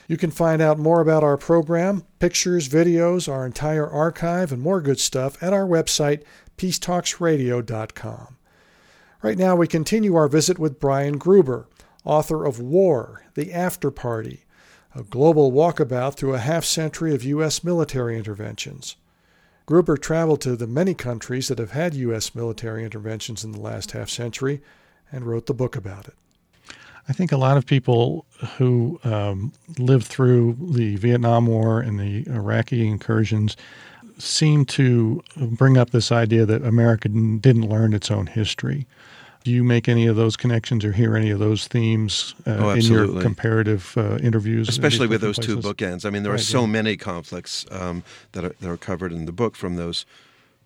[0.09, 4.81] You can find out more about our program, pictures, videos, our entire archive, and more
[4.81, 6.23] good stuff at our website,
[6.57, 8.35] peacetalksradio.com.
[9.21, 11.69] Right now, we continue our visit with Brian Gruber,
[12.03, 14.43] author of War, The After Party,
[14.93, 17.63] a global walkabout through a half century of U.S.
[17.63, 18.97] military interventions.
[19.65, 22.35] Gruber traveled to the many countries that have had U.S.
[22.35, 24.61] military interventions in the last half century
[25.11, 26.15] and wrote the book about it.
[27.07, 28.25] I think a lot of people
[28.57, 33.57] who um, lived through the Vietnam War and the Iraqi incursions
[34.17, 38.87] seem to bring up this idea that America didn't learn its own history.
[39.43, 42.69] Do you make any of those connections or hear any of those themes uh, oh,
[42.69, 44.69] in your comparative uh, interviews?
[44.69, 45.55] Especially with those places?
[45.55, 46.05] two bookends.
[46.05, 46.67] I mean, there right, are so yeah.
[46.67, 50.05] many conflicts um, that, are, that are covered in the book from those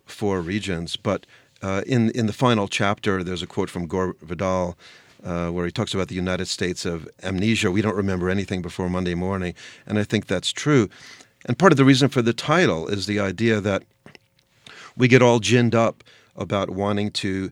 [0.06, 0.96] four regions.
[0.96, 1.26] But
[1.60, 4.76] uh, in in the final chapter, there's a quote from Gore Vidal.
[5.24, 7.72] Uh, where he talks about the United States of amnesia.
[7.72, 9.54] We don't remember anything before Monday morning.
[9.84, 10.88] And I think that's true.
[11.44, 13.82] And part of the reason for the title is the idea that
[14.96, 16.04] we get all ginned up
[16.36, 17.50] about wanting to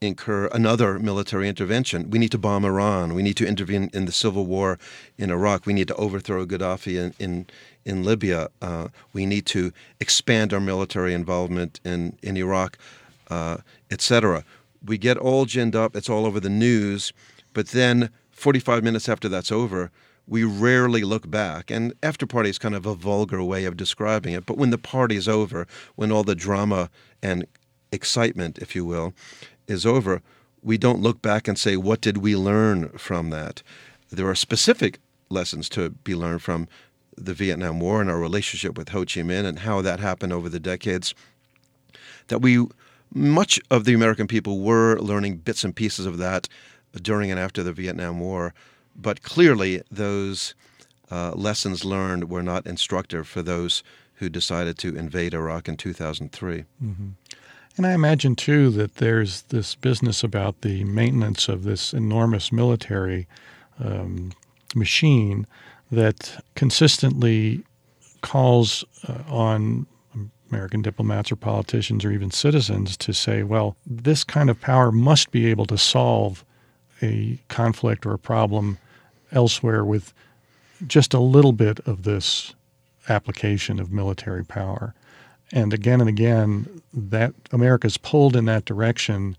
[0.00, 2.10] incur another military intervention.
[2.10, 3.14] We need to bomb Iran.
[3.14, 4.78] We need to intervene in the civil war
[5.16, 5.66] in Iraq.
[5.66, 7.46] We need to overthrow Gaddafi in in,
[7.84, 8.48] in Libya.
[8.62, 12.78] Uh, we need to expand our military involvement in in Iraq,
[13.28, 13.58] uh,
[13.90, 14.44] etc.
[14.84, 15.96] We get all ginned up.
[15.96, 17.12] It's all over the news.
[17.52, 19.90] But then, 45 minutes after that's over,
[20.28, 21.70] we rarely look back.
[21.70, 24.46] And after party is kind of a vulgar way of describing it.
[24.46, 26.90] But when the party's over, when all the drama
[27.22, 27.46] and
[27.90, 29.14] excitement, if you will,
[29.68, 30.22] is over,
[30.62, 33.62] we don't look back and say, what did we learn from that?
[34.10, 34.98] There are specific
[35.28, 36.66] lessons to be learned from
[37.16, 40.48] the Vietnam War and our relationship with Ho Chi Minh and how that happened over
[40.48, 41.14] the decades,
[42.28, 42.66] that we
[43.14, 46.48] much of the American people were learning bits and pieces of that
[47.00, 48.54] during and after the Vietnam War,
[48.94, 50.54] but clearly those
[51.10, 53.82] uh, lessons learned were not instructive for those
[54.14, 56.64] who decided to invade Iraq in 2003.
[56.82, 57.08] Mm-hmm.
[57.78, 63.28] And I imagine, too, that there's this business about the maintenance of this enormous military
[63.78, 64.32] um,
[64.74, 65.46] machine
[65.92, 67.62] that consistently
[68.20, 69.86] calls uh, on
[70.50, 75.30] American diplomats or politicians or even citizens to say, well, this kind of power must
[75.30, 76.44] be able to solve
[77.00, 78.78] a conflict or a problem
[79.30, 80.12] elsewhere with
[80.88, 82.54] just a little bit of this
[83.08, 84.94] application of military power.
[85.52, 89.36] And again and again, that America's pulled in that direction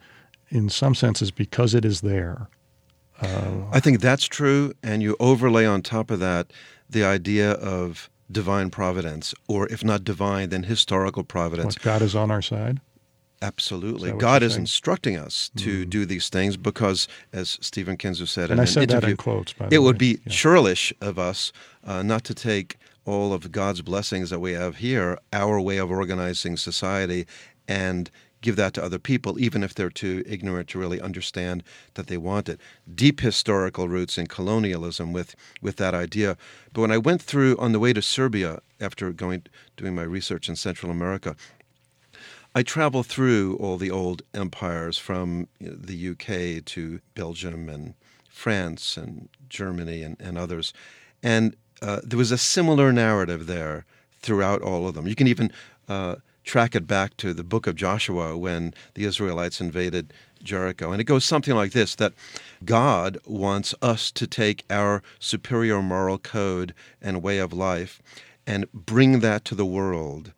[0.49, 2.47] in some senses because it is there.
[3.21, 4.73] Uh, I think that's true.
[4.81, 6.51] And you overlay on top of that
[6.89, 11.75] the idea of divine providence, or if not divine, then historical providence.
[11.75, 12.79] What, God is on our side?
[13.41, 14.09] Absolutely.
[14.09, 15.89] Is God is instructing us to mm.
[15.89, 19.11] do these things because, as Stephen Kinzer said and in I said an interview, that
[19.11, 20.31] in quotes, it would be yeah.
[20.31, 21.53] churlish of us
[21.85, 22.77] uh, not to take
[23.09, 27.25] all of God's blessings that we have here, our way of organizing society,
[27.67, 31.63] and give that to other people, even if they're too ignorant to really understand
[31.95, 32.61] that they want it.
[32.93, 36.37] Deep historical roots in colonialism with, with that idea.
[36.71, 40.47] But when I went through on the way to Serbia after going doing my research
[40.47, 41.35] in Central America,
[42.53, 47.95] I traveled through all the old empires from the UK to Belgium and
[48.29, 50.73] France and Germany and, and others.
[51.23, 53.85] And uh, there was a similar narrative there
[54.21, 55.07] throughout all of them.
[55.07, 55.51] You can even
[55.87, 60.13] uh, track it back to the book of Joshua when the Israelites invaded
[60.43, 60.91] Jericho.
[60.91, 62.13] And it goes something like this that
[62.65, 68.01] God wants us to take our superior moral code and way of life
[68.47, 70.31] and bring that to the world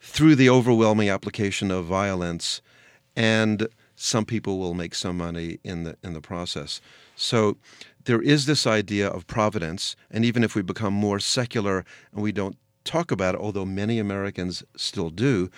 [0.00, 2.60] through the overwhelming application of violence
[3.16, 6.80] and some people will make some money in the in the process.
[7.14, 7.56] So
[8.04, 12.32] there is this idea of providence, and even if we become more secular and we
[12.32, 15.50] don't talk about it, although many Americans still do,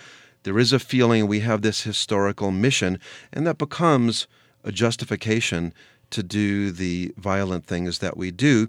[0.43, 2.99] there is a feeling we have this historical mission,
[3.33, 4.27] and that becomes
[4.63, 5.73] a justification
[6.11, 8.67] to do the violent things that we do,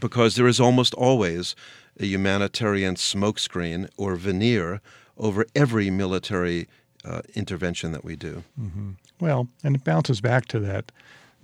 [0.00, 1.56] because there is almost always
[1.98, 4.80] a humanitarian smokescreen or veneer
[5.16, 6.68] over every military
[7.04, 8.42] uh, intervention that we do.
[8.60, 8.90] Mm-hmm.
[9.20, 10.90] Well, and it bounces back to that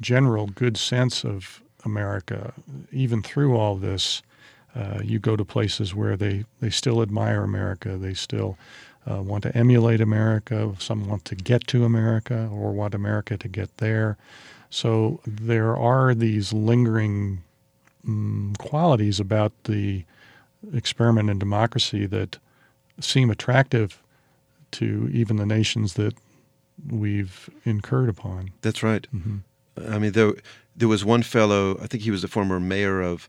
[0.00, 2.52] general good sense of America,
[2.92, 4.22] even through all this.
[4.74, 7.96] Uh, you go to places where they, they still admire America.
[7.96, 8.56] They still
[9.10, 10.74] uh, want to emulate America.
[10.78, 14.16] Some want to get to America or want America to get there.
[14.70, 17.42] So there are these lingering
[18.06, 20.04] um, qualities about the
[20.72, 22.38] experiment in democracy that
[23.00, 24.02] seem attractive
[24.72, 26.14] to even the nations that
[26.88, 28.52] we've incurred upon.
[28.62, 29.06] That's right.
[29.14, 29.38] Mm-hmm.
[29.88, 30.34] I mean, there
[30.76, 31.78] there was one fellow.
[31.82, 33.28] I think he was the former mayor of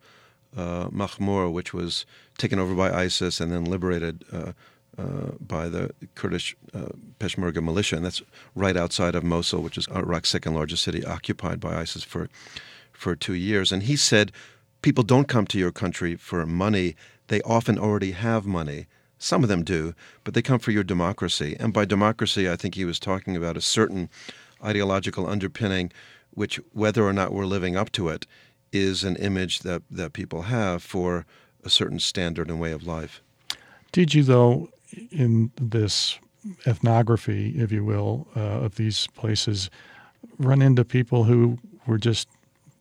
[0.56, 2.06] uh, Mahmur, which was
[2.38, 4.52] taken over by ISIS and then liberated uh,
[4.98, 6.90] uh, by the Kurdish uh,
[7.20, 8.22] Peshmerga militia, and that's
[8.56, 12.30] right outside of Mosul, which is Iraq's second largest city, occupied by ISIS for
[12.92, 13.72] for two years.
[13.72, 14.32] And he said,
[14.82, 16.96] people don't come to your country for money;
[17.28, 18.88] they often already have money.
[19.18, 19.94] Some of them do,
[20.24, 21.56] but they come for your democracy.
[21.60, 24.10] And by democracy, I think he was talking about a certain
[24.64, 25.92] ideological underpinning,
[26.34, 28.26] which, whether or not we're living up to it,
[28.72, 31.26] is an image that, that people have for
[31.64, 33.22] a certain standard and way of life.
[33.92, 34.70] Did you, though,
[35.12, 36.18] in this
[36.66, 39.70] ethnography, if you will, uh, of these places,
[40.38, 42.28] run into people who were just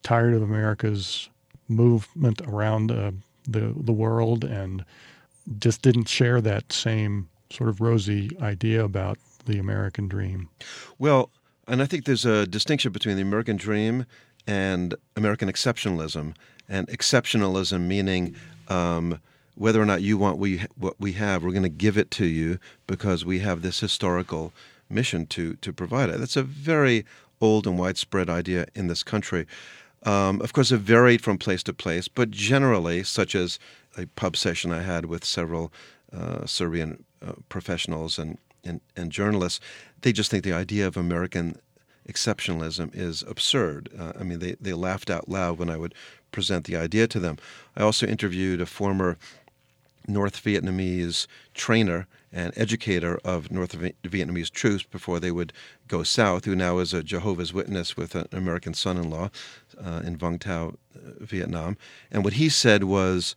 [0.03, 1.29] tired of America's
[1.69, 3.13] movement around uh,
[3.47, 4.85] the the world and
[5.59, 10.49] just didn't share that same sort of rosy idea about the American dream.
[10.99, 11.31] Well,
[11.71, 14.05] and I think there's a distinction between the American dream
[14.47, 16.35] and American exceptionalism.
[16.69, 18.35] And exceptionalism meaning
[18.69, 19.21] um,
[19.55, 22.27] whether or not you want we, what we have, we're going to give it to
[22.27, 22.59] you
[22.89, 24.53] because we have this historical
[24.89, 26.19] mission to, to provide it.
[26.19, 27.05] That's a very
[27.41, 29.47] old and widespread idea in this country.
[30.03, 33.61] Um, of course, it varied from place to place, but generally, such as
[33.97, 35.73] a pub session I had with several
[36.13, 39.61] uh, Serbian uh, professionals and, and, and, journalists,
[40.03, 41.59] they just think the idea of American
[42.09, 43.89] exceptionalism is absurd.
[43.99, 45.95] Uh, I mean, they, they laughed out loud when I would
[46.33, 47.39] present the idea to them.
[47.77, 49.17] I also interviewed a former
[50.07, 55.53] North Vietnamese trainer and educator of North Vietnamese troops before they would
[55.89, 59.31] go south, who now is a Jehovah's Witness with an American son in law
[59.83, 61.77] uh, in Vung Tau, uh, Vietnam.
[62.11, 63.35] And what he said was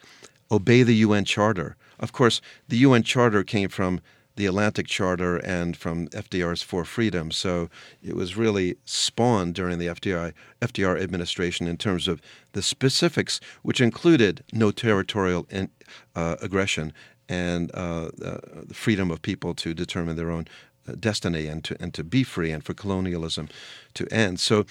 [0.51, 1.75] obey the UN Charter.
[1.99, 4.01] Of course, the UN Charter came from
[4.35, 7.37] the Atlantic Charter and from FDR's Four Freedoms.
[7.37, 7.69] So
[8.01, 12.21] it was really spawned during the FDR, FDR administration in terms of
[12.53, 15.69] the specifics, which included no territorial in,
[16.15, 16.93] uh, aggression
[17.29, 20.47] and uh, uh, the freedom of people to determine their own
[20.87, 23.47] uh, destiny and to and to be free and for colonialism
[23.93, 24.39] to end.
[24.39, 24.65] So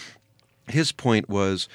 [0.68, 1.68] his point was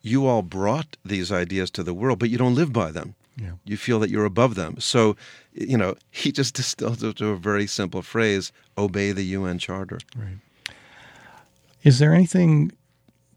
[0.00, 3.14] you all brought these ideas to the world, but you don't live by them.
[3.36, 3.52] Yeah.
[3.64, 4.78] You feel that you're above them.
[4.78, 5.16] So,
[5.52, 9.98] you know, he just distilled it to a very simple phrase obey the UN Charter.
[10.16, 10.38] Right.
[11.82, 12.72] Is there anything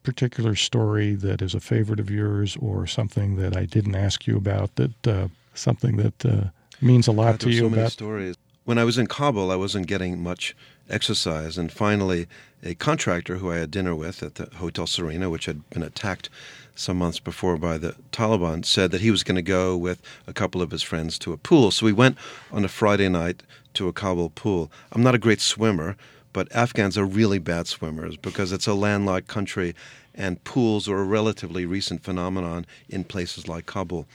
[0.03, 4.37] particular story that is a favorite of yours or something that I didn't ask you
[4.37, 7.89] about that uh, something that uh, means a lot God, to you so about many
[7.89, 8.35] stories
[8.65, 10.55] when I was in Kabul, I wasn't getting much
[10.89, 11.57] exercise.
[11.57, 12.27] And finally,
[12.65, 16.29] a contractor who I had dinner with at the Hotel Serena, which had been attacked
[16.75, 20.33] some months before by the Taliban, said that he was going to go with a
[20.33, 21.71] couple of his friends to a pool.
[21.71, 22.17] So we went
[22.51, 23.43] on a Friday night
[23.75, 24.71] to a Kabul pool.
[24.91, 25.95] I'm not a great swimmer,
[26.33, 29.75] but Afghans are really bad swimmers because it's a landlocked country
[30.13, 34.07] and pools are a relatively recent phenomenon in places like Kabul.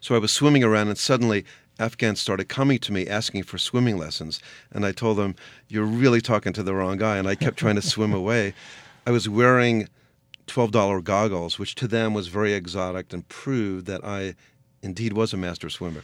[0.00, 1.44] So I was swimming around, and suddenly
[1.80, 4.40] Afghans started coming to me asking for swimming lessons.
[4.70, 5.34] And I told them,
[5.68, 7.16] You're really talking to the wrong guy.
[7.16, 8.54] And I kept trying to swim away.
[9.06, 9.88] I was wearing
[10.46, 14.34] $12 goggles, which to them was very exotic and proved that I
[14.82, 16.02] indeed was a master swimmer.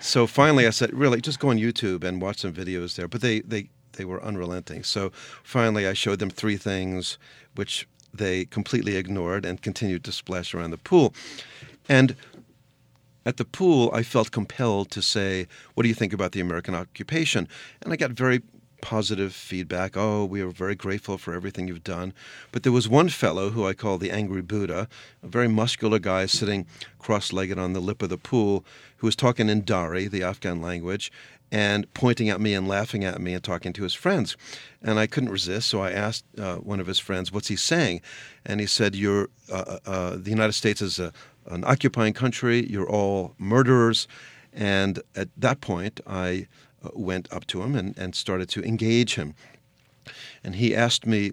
[0.00, 3.08] So finally, I said, Really, just go on YouTube and watch some videos there.
[3.08, 4.84] But they, they, they were unrelenting.
[4.84, 5.10] So
[5.42, 7.18] finally, I showed them three things
[7.56, 11.12] which they completely ignored and continued to splash around the pool.
[11.88, 12.14] And
[13.26, 16.74] at the pool, I felt compelled to say, What do you think about the American
[16.74, 17.48] occupation?
[17.82, 18.42] And I got very
[18.80, 19.96] positive feedback.
[19.96, 22.12] Oh, we are very grateful for everything you've done.
[22.52, 24.88] But there was one fellow who I call the Angry Buddha,
[25.22, 26.66] a very muscular guy sitting
[26.98, 28.64] cross legged on the lip of the pool,
[28.98, 31.12] who was talking in Dari, the Afghan language,
[31.50, 34.36] and pointing at me and laughing at me and talking to his friends.
[34.82, 38.02] And I couldn't resist, so I asked uh, one of his friends, What's he saying?
[38.44, 41.12] And he said, You're, uh, uh, uh The United States is a
[41.50, 42.66] an occupying country.
[42.66, 44.08] You're all murderers.
[44.52, 46.46] And at that point, I
[46.82, 49.34] uh, went up to him and, and started to engage him.
[50.42, 51.32] And he asked me,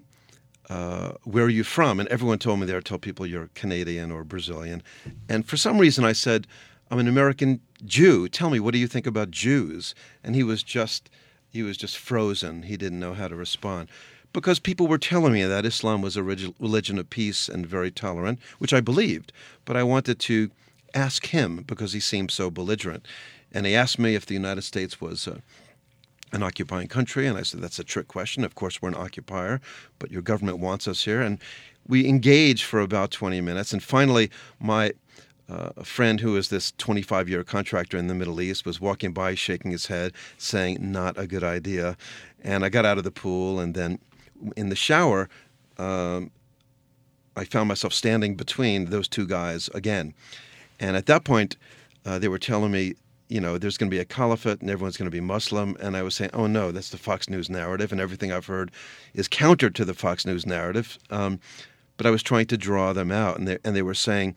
[0.68, 2.00] uh, Where are you from?
[2.00, 4.82] And everyone told me there, told people you're Canadian or Brazilian.
[5.28, 6.46] And for some reason, I said,
[6.90, 8.28] I'm an American Jew.
[8.28, 9.94] Tell me, what do you think about Jews?
[10.22, 11.10] And he was just.
[11.48, 12.64] He was just frozen.
[12.64, 13.88] He didn't know how to respond
[14.36, 18.38] because people were telling me that Islam was a religion of peace and very tolerant,
[18.58, 19.32] which I believed.
[19.64, 20.50] But I wanted to
[20.92, 23.06] ask him because he seemed so belligerent.
[23.50, 25.38] And he asked me if the United States was uh,
[26.32, 27.26] an occupying country.
[27.26, 28.44] And I said, that's a trick question.
[28.44, 29.58] Of course, we're an occupier,
[29.98, 31.22] but your government wants us here.
[31.22, 31.38] And
[31.88, 33.72] we engaged for about 20 minutes.
[33.72, 34.30] And finally,
[34.60, 34.92] my
[35.48, 39.12] uh, a friend who is this 25 year contractor in the Middle East was walking
[39.12, 41.96] by, shaking his head, saying, Not a good idea.
[42.42, 43.98] And I got out of the pool, and then
[44.56, 45.28] in the shower,
[45.78, 46.30] um,
[47.36, 50.14] I found myself standing between those two guys again.
[50.80, 51.56] And at that point,
[52.04, 52.94] uh, they were telling me,
[53.28, 55.76] you know, there's going to be a caliphate and everyone's going to be Muslim.
[55.80, 58.70] And I was saying, oh no, that's the Fox News narrative, and everything I've heard
[59.14, 60.98] is counter to the Fox News narrative.
[61.10, 61.40] Um,
[61.96, 64.36] but I was trying to draw them out, and they, and they were saying,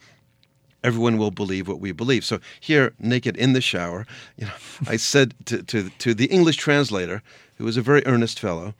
[0.82, 2.24] everyone will believe what we believe.
[2.24, 4.52] So here, naked in the shower, you know,
[4.86, 7.22] I said to, to, to the English translator,
[7.56, 8.74] who was a very earnest fellow,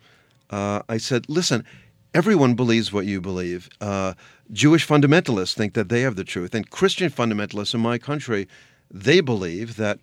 [0.51, 1.65] uh, I said, listen,
[2.13, 3.69] everyone believes what you believe.
[3.79, 4.13] Uh,
[4.51, 8.47] Jewish fundamentalists think that they have the truth, and Christian fundamentalists in my country,
[8.89, 9.99] they believe that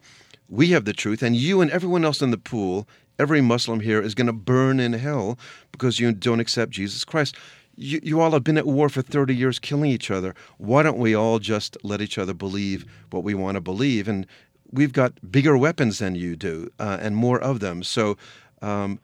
[0.49, 2.89] we have the truth, and you and everyone else in the pool,
[3.19, 5.39] every Muslim here, is going to burn in hell
[5.71, 7.37] because you don't accept Jesus Christ.
[7.77, 10.35] You, you all have been at war for 30 years killing each other.
[10.57, 14.09] Why don't we all just let each other believe what we want to believe?
[14.09, 14.27] And
[14.73, 17.83] we've got bigger weapons than you do uh, and more of them.
[17.83, 18.17] So
[18.63, 18.99] um,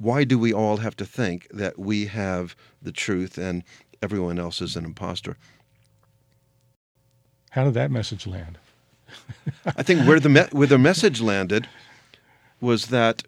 [0.00, 3.62] why do we all have to think that we have the truth and
[4.02, 5.36] everyone else is an impostor?
[7.50, 8.58] How did that message land?
[9.76, 11.68] I think where the me- where the message landed
[12.60, 13.22] was that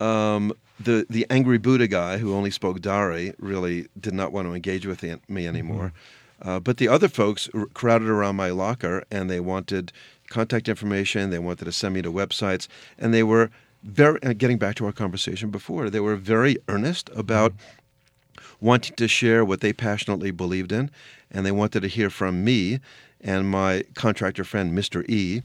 [0.00, 4.54] um, the the angry Buddha guy who only spoke Dari really did not want to
[4.54, 5.92] engage with me anymore.
[6.42, 6.48] Mm-hmm.
[6.48, 9.92] Uh, but the other folks crowded around my locker and they wanted
[10.30, 11.28] contact information.
[11.28, 12.66] They wanted to send me to websites,
[12.98, 13.50] and they were
[13.82, 17.54] very uh, getting back to our conversation before, they were very earnest about
[18.60, 20.90] wanting to share what they passionately believed in,
[21.30, 22.80] and they wanted to hear from me
[23.20, 25.08] and my contractor friend, Mr.
[25.08, 25.42] E.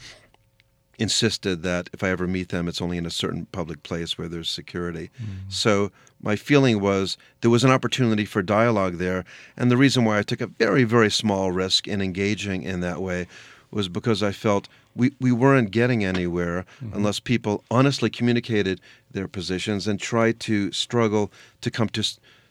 [0.98, 4.30] Insisted that if I ever meet them, it's only in a certain public place where
[4.30, 5.10] there's security.
[5.22, 5.52] Mm.
[5.52, 9.26] So my feeling was there was an opportunity for dialogue there,
[9.58, 13.02] and the reason why I took a very, very small risk in engaging in that
[13.02, 13.28] way
[13.76, 16.96] was because I felt we, we weren't getting anywhere mm-hmm.
[16.96, 18.80] unless people honestly communicated
[19.12, 22.04] their positions and tried to struggle to come to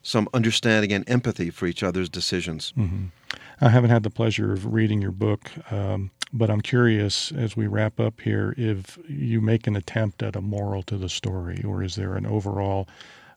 [0.02, 2.74] some understanding and empathy for each other's decisions.
[2.76, 3.06] Mm-hmm.
[3.62, 7.66] I haven't had the pleasure of reading your book, um, but I'm curious as we
[7.68, 11.82] wrap up here if you make an attempt at a moral to the story, or
[11.82, 12.86] is there an overall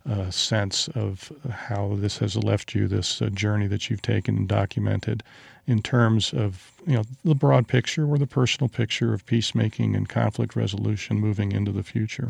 [0.10, 4.50] uh, sense of how this has left you, this uh, journey that you've taken and
[4.50, 5.24] documented,
[5.68, 10.10] in terms of you know the broad picture or the personal picture of peacemaking and
[10.10, 12.30] conflict resolution moving into the future.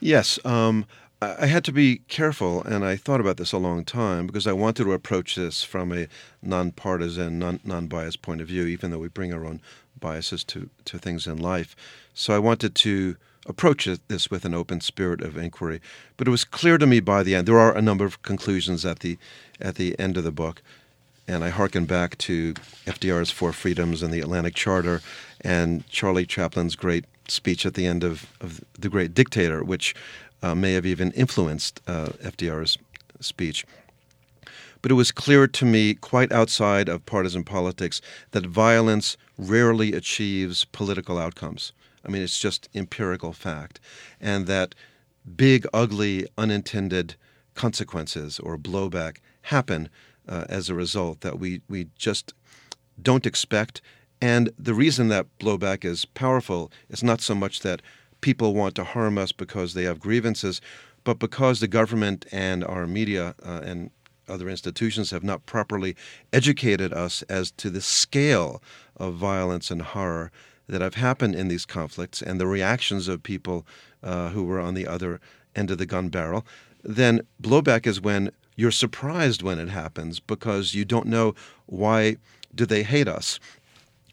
[0.00, 0.86] Yes, um,
[1.20, 4.52] I had to be careful, and I thought about this a long time because I
[4.52, 6.06] wanted to approach this from a
[6.42, 9.60] nonpartisan, non non-biased point of view, even though we bring our own
[9.98, 11.74] biases to to things in life.
[12.14, 13.16] So I wanted to
[13.46, 15.80] approach this with an open spirit of inquiry.
[16.16, 17.48] But it was clear to me by the end.
[17.48, 19.18] There are a number of conclusions at the
[19.60, 20.62] at the end of the book,
[21.28, 22.54] and I hearken back to
[22.86, 25.02] FDR's Four Freedoms and the Atlantic Charter,
[25.42, 29.94] and Charlie Chaplin's great speech at the end of, of The Great Dictator, which
[30.42, 32.78] uh, may have even influenced uh, FDR's
[33.20, 33.66] speech.
[34.80, 38.00] But it was clear to me, quite outside of partisan politics,
[38.30, 41.72] that violence rarely achieves political outcomes.
[42.04, 43.80] I mean, it's just empirical fact.
[44.20, 44.74] And that
[45.36, 47.16] big, ugly, unintended
[47.54, 49.90] consequences or blowback happen
[50.28, 52.34] uh, as a result that we, we just
[53.00, 53.80] don't expect.
[54.20, 57.82] And the reason that blowback is powerful is not so much that
[58.20, 60.60] people want to harm us because they have grievances,
[61.04, 63.90] but because the government and our media uh, and
[64.28, 65.96] other institutions have not properly
[66.32, 68.62] educated us as to the scale
[68.96, 70.30] of violence and horror
[70.68, 73.66] that have happened in these conflicts and the reactions of people
[74.02, 75.20] uh, who were on the other
[75.56, 76.44] end of the gun barrel,
[76.82, 81.34] then blowback is when you're surprised when it happens because you don't know
[81.66, 82.16] why
[82.54, 83.40] do they hate us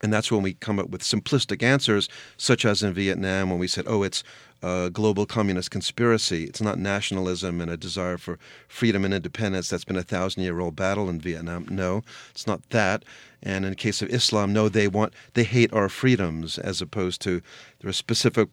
[0.06, 3.68] and that's when we come up with simplistic answers, such as in Vietnam, when we
[3.68, 4.24] said, oh, it's
[4.62, 6.44] a global communist conspiracy.
[6.44, 8.38] It's not nationalism and a desire for
[8.68, 9.70] freedom and independence.
[9.70, 11.68] That's been a thousand year old battle in Vietnam.
[11.70, 13.04] No, it's not that.
[13.42, 17.22] And in the case of Islam, no, they want they hate our freedoms as opposed
[17.22, 17.42] to
[17.80, 18.50] there are specific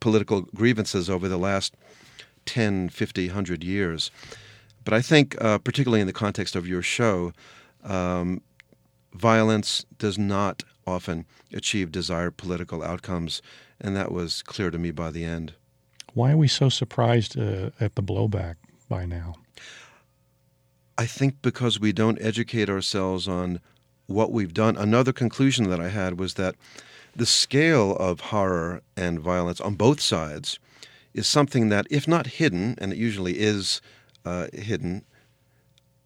[0.00, 1.74] political grievances over the last
[2.46, 4.10] 10, 50, 100 years.
[4.84, 7.32] But I think, uh, particularly in the context of your show,
[7.84, 8.40] um,
[9.12, 13.42] violence does not often achieve desired political outcomes,
[13.80, 15.54] and that was clear to me by the end.
[16.14, 18.56] Why are we so surprised uh, at the blowback
[18.88, 19.34] by now?
[20.98, 23.60] I think because we don't educate ourselves on
[24.06, 24.76] what we've done.
[24.76, 26.56] Another conclusion that I had was that
[27.14, 30.58] the scale of horror and violence on both sides
[31.14, 33.80] is something that, if not hidden, and it usually is
[34.24, 35.04] uh, hidden,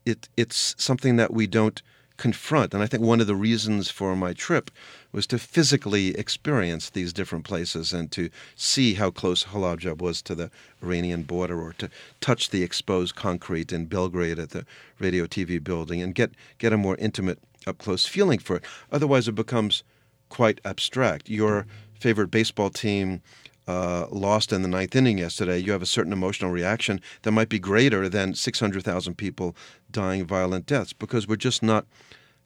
[0.05, 1.83] it, it's something that we don't
[2.17, 2.75] confront.
[2.75, 4.71] And I think one of the reasons for my trip
[5.13, 10.35] was to physically experience these different places and to see how close Halabja was to
[10.35, 10.51] the
[10.83, 11.91] Iranian border or to
[12.21, 14.65] touch the exposed concrete in Belgrade at the
[14.99, 18.65] radio TV building and get, get a more intimate, up close feeling for it.
[18.93, 19.83] Otherwise, it becomes
[20.29, 21.29] quite abstract.
[21.29, 21.67] Your
[21.99, 23.23] favorite baseball team.
[23.67, 27.49] Uh, lost in the ninth inning yesterday, you have a certain emotional reaction that might
[27.49, 29.57] be greater than 600,000 people
[29.91, 31.87] dying violent deaths because we're just not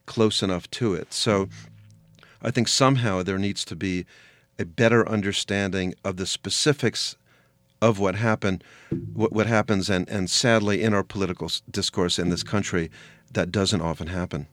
[0.07, 1.13] close enough to it.
[1.13, 1.49] So
[2.41, 4.07] I think somehow there needs to be
[4.59, 7.17] a better understanding of the specifics
[7.81, 8.65] of what happened,
[9.13, 12.91] what, what happens, and, and sadly in our political discourse in this country,
[13.33, 14.49] that doesn't often happen.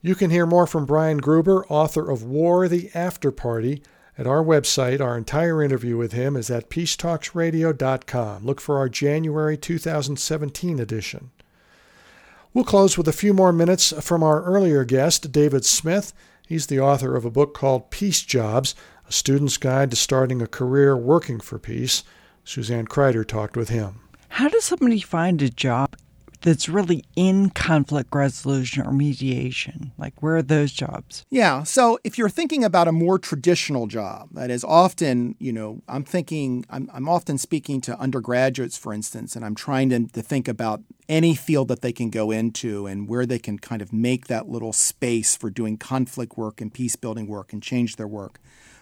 [0.00, 3.82] You can hear more from Brian Gruber, author of War the After Party,
[4.16, 5.00] at our website.
[5.00, 8.44] Our entire interview with him is at peacetalksradio.com.
[8.44, 11.30] Look for our January 2017 edition.
[12.52, 16.12] We'll close with a few more minutes from our earlier guest, David Smith.
[16.46, 18.74] He's the author of a book called Peace Jobs
[19.08, 22.04] A Student's Guide to Starting a Career Working for Peace.
[22.44, 24.00] Suzanne Kryder talked with him.
[24.28, 25.96] How does somebody find a job
[26.44, 29.92] that's really in conflict resolution or mediation?
[29.96, 31.24] Like, where are those jobs?
[31.30, 31.62] Yeah.
[31.62, 36.04] So, if you're thinking about a more traditional job, that is often, you know, I'm
[36.04, 40.46] thinking, I'm, I'm often speaking to undergraduates, for instance, and I'm trying to, to think
[40.46, 44.26] about any field that they can go into and where they can kind of make
[44.26, 48.38] that little space for doing conflict work and peace building work and change their work.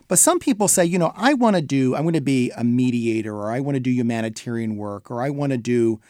[0.09, 2.65] But some people say, you know, I want to do, I want to be a
[2.65, 6.01] mediator or I want to do humanitarian work or I want to do,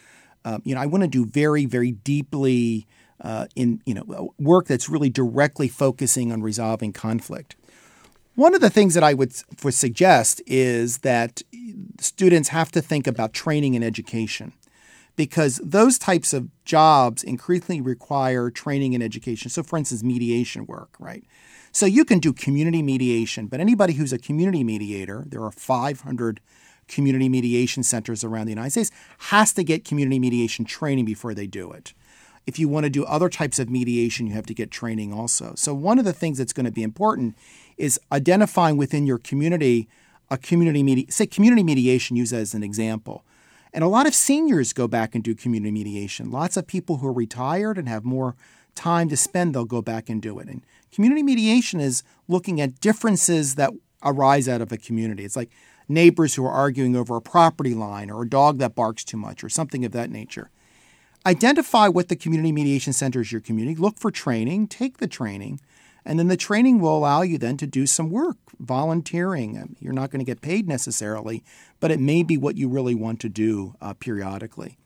[0.44, 2.86] uh, you know, I want to do very, very deeply
[3.20, 7.56] uh, in, you know, work that's really directly focusing on resolving conflict.
[8.34, 9.32] One of the things that I would,
[9.62, 11.42] would suggest is that
[12.00, 14.54] students have to think about training and education
[15.16, 19.50] because those types of jobs increasingly require training and education.
[19.50, 21.24] So, for instance, mediation work, right?
[21.70, 26.40] So, you can do community mediation, but anybody who's a community mediator, there are 500
[26.92, 31.46] community mediation centers around the United States, has to get community mediation training before they
[31.46, 31.94] do it.
[32.46, 35.54] If you want to do other types of mediation, you have to get training also.
[35.56, 37.36] So, one of the things that's going to be important
[37.76, 39.88] is identifying within your community
[40.30, 43.22] a community medi- say community mediation use that as an example
[43.72, 46.30] and a lot of seniors go back and do community mediation.
[46.30, 48.36] Lots of people who are retired and have more
[48.74, 50.48] time to spend, they'll go back and do it.
[50.48, 50.62] And
[50.92, 53.70] community mediation is looking at differences that
[54.02, 55.24] arise out of a community.
[55.24, 55.50] It's like
[55.88, 59.42] neighbors who are arguing over a property line or a dog that barks too much
[59.42, 60.50] or something of that nature.
[61.24, 65.60] Identify what the community mediation center is your community, look for training, take the training,
[66.04, 69.76] and then the training will allow you then to do some work, volunteering.
[69.78, 71.44] You're not going to get paid necessarily,
[71.78, 74.78] but it may be what you really want to do uh, periodically.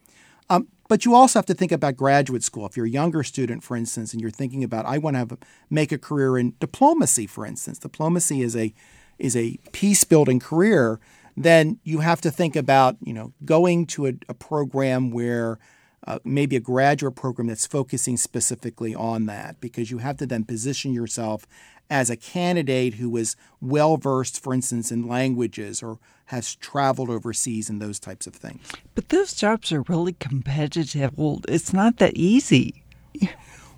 [0.50, 2.66] Um, but you also have to think about graduate school.
[2.66, 5.38] If you're a younger student, for instance, and you're thinking about, I want to have
[5.70, 7.78] make a career in diplomacy, for instance.
[7.78, 8.72] Diplomacy is a
[9.18, 11.00] is a peace building career.
[11.36, 15.58] Then you have to think about, you know, going to a, a program where
[16.06, 20.44] uh, maybe a graduate program that's focusing specifically on that because you have to then
[20.44, 21.46] position yourself
[21.90, 27.68] as a candidate who is well versed, for instance, in languages or has traveled overseas
[27.70, 28.60] and those types of things.
[28.94, 31.16] But those jobs are really competitive.
[31.16, 32.82] Well, it's not that easy.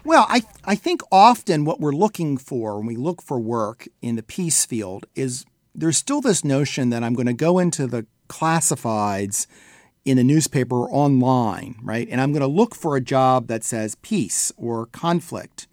[0.04, 4.16] Well, I, I think often what we're looking for when we look for work in
[4.16, 5.44] the peace field is
[5.74, 9.46] there's still this notion that I'm going to go into the classifieds
[10.04, 12.08] in the newspaper or online, right?
[12.10, 15.66] And I'm going to look for a job that says peace or conflict.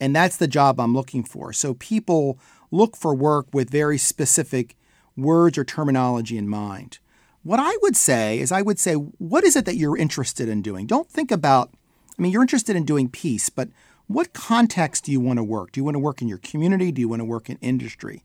[0.00, 1.52] And that's the job I'm looking for.
[1.52, 2.38] So people
[2.70, 4.76] look for work with very specific
[5.16, 6.98] words or terminology in mind.
[7.42, 10.62] What I would say is, I would say, what is it that you're interested in
[10.62, 10.86] doing?
[10.86, 11.74] Don't think about,
[12.18, 13.68] I mean, you're interested in doing peace, but
[14.06, 15.72] what context do you want to work?
[15.72, 16.92] Do you want to work in your community?
[16.92, 18.24] Do you want to work in industry?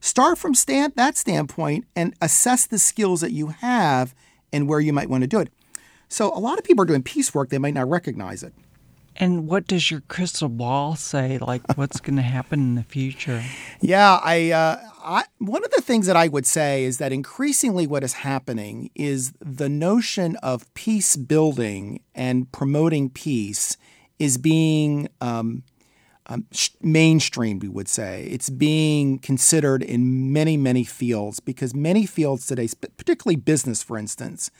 [0.00, 4.14] Start from stand, that standpoint and assess the skills that you have
[4.52, 5.52] and where you might want to do it.
[6.08, 8.54] So a lot of people are doing piecework, they might not recognize it.
[9.20, 11.38] And what does your crystal ball say?
[11.38, 13.42] Like what's going to happen in the future?
[13.80, 17.86] Yeah, I, uh, I, one of the things that I would say is that increasingly
[17.86, 23.76] what is happening is the notion of peace building and promoting peace
[24.20, 25.64] is being um,
[26.26, 26.46] um,
[26.80, 28.28] mainstream, we would say.
[28.30, 34.50] It's being considered in many, many fields because many fields today, particularly business, for instance,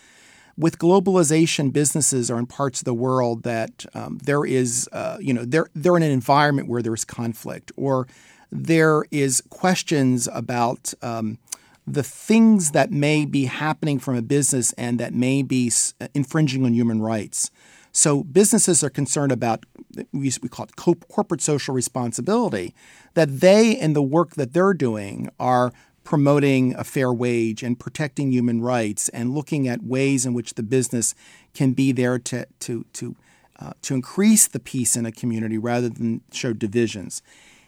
[0.58, 5.32] with globalization, businesses are in parts of the world that um, there is, uh, you
[5.32, 8.08] know, they're they're in an environment where there's conflict, or
[8.50, 11.38] there is questions about um,
[11.86, 15.70] the things that may be happening from a business and that may be
[16.12, 17.50] infringing on human rights.
[17.92, 19.64] So businesses are concerned about
[20.12, 22.74] we call it corporate social responsibility,
[23.14, 25.72] that they and the work that they're doing are
[26.08, 30.62] promoting a fair wage and protecting human rights and looking at ways in which the
[30.62, 31.14] business
[31.52, 33.14] can be there to to to
[33.60, 37.20] uh, to increase the peace in a community rather than show divisions.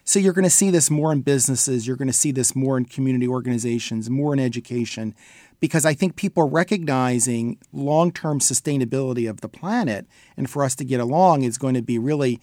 [0.05, 2.79] So you're going to see this more in businesses, you're going to see this more
[2.79, 5.15] in community organizations, more in education
[5.61, 10.07] because I think people are recognizing long term sustainability of the planet.
[10.39, 12.41] And for us to get along is going to be really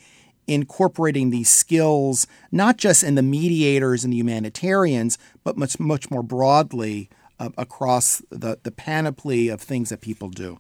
[0.48, 6.24] incorporating these skills, not just in the mediators and the humanitarians, but much, much more
[6.24, 10.60] broadly uh, across the, the panoply of things that people do.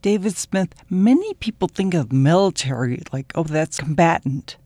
[0.00, 4.56] David Smith, many people think of military like, oh, that's combatant.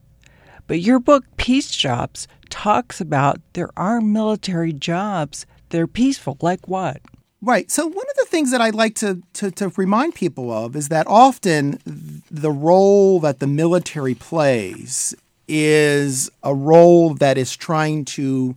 [0.67, 6.37] But your book, Peace Jobs, talks about there are military jobs they're peaceful.
[6.41, 7.01] Like what?
[7.43, 7.71] Right.
[7.71, 10.89] So one of the things that I'd like to, to, to, remind people of is
[10.89, 15.15] that often the role that the military plays
[15.47, 18.57] is a role that is trying to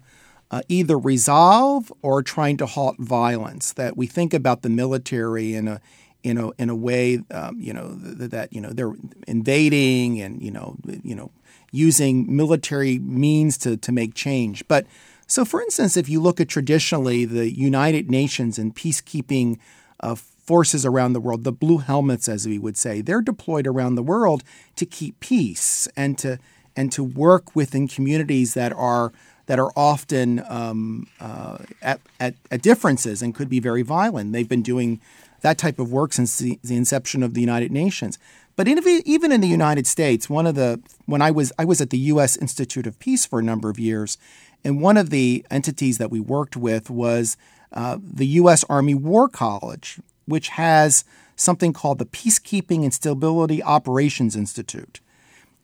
[0.52, 3.74] uh, either resolve or trying to halt violence.
[3.74, 5.82] That we think about the military in a
[6.24, 8.96] in a in a way, um, you know, that, that you know they're
[9.28, 11.32] invading and you know you know
[11.72, 14.88] using military means to to make change, but
[15.30, 19.60] so, for instance, if you look at traditionally the United Nations and peacekeeping
[20.00, 23.94] uh, forces around the world, the blue helmets, as we would say, they're deployed around
[23.94, 24.44] the world
[24.76, 26.40] to keep peace and to
[26.76, 29.12] and to work within communities that are
[29.46, 34.32] that are often um, uh, at, at, at, differences and could be very violent.
[34.32, 35.00] They've been doing
[35.42, 38.20] that type of work since the, the inception of the United Nations.
[38.56, 41.80] But in, even in the United States, one of the when I was I was
[41.80, 42.36] at the U.S.
[42.36, 44.18] Institute of Peace for a number of years,
[44.64, 47.38] and one of the entities that we worked with was
[47.72, 48.64] uh, the U.S.
[48.70, 51.04] Army War College, which has
[51.36, 55.00] something called the Peacekeeping and Stability Operations Institute.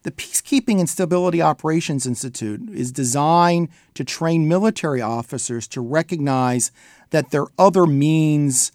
[0.04, 6.72] The Peacekeeping and Stability Operations Institute is designed to train military officers to recognize
[7.10, 8.72] that there are other means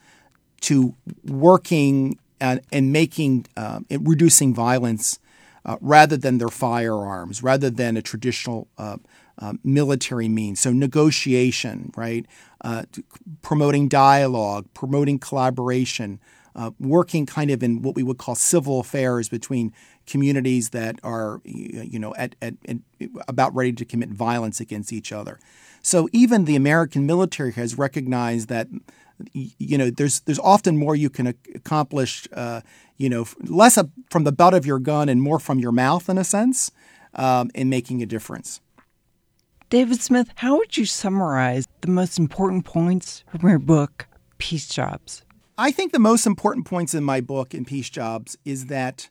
[0.62, 0.94] to
[1.24, 5.18] working and, and making, uh, reducing violence
[5.64, 8.96] uh, rather than their firearms, rather than a traditional uh,
[9.40, 10.60] uh, military means.
[10.60, 12.26] So, negotiation, right?
[12.60, 12.84] Uh,
[13.42, 16.20] promoting dialogue, promoting collaboration,
[16.54, 19.72] uh, working kind of in what we would call civil affairs between
[20.06, 22.76] communities that are, you know, at, at, at
[23.28, 25.38] about ready to commit violence against each other.
[25.82, 28.68] So, even the American military has recognized that
[29.32, 32.60] you know there's there's often more you can accomplish uh,
[32.96, 33.78] you know less
[34.10, 36.70] from the butt of your gun and more from your mouth in a sense
[37.14, 38.60] um, in making a difference
[39.70, 44.06] david smith how would you summarize the most important points from your book
[44.38, 45.24] peace jobs
[45.56, 49.08] i think the most important points in my book in peace jobs is that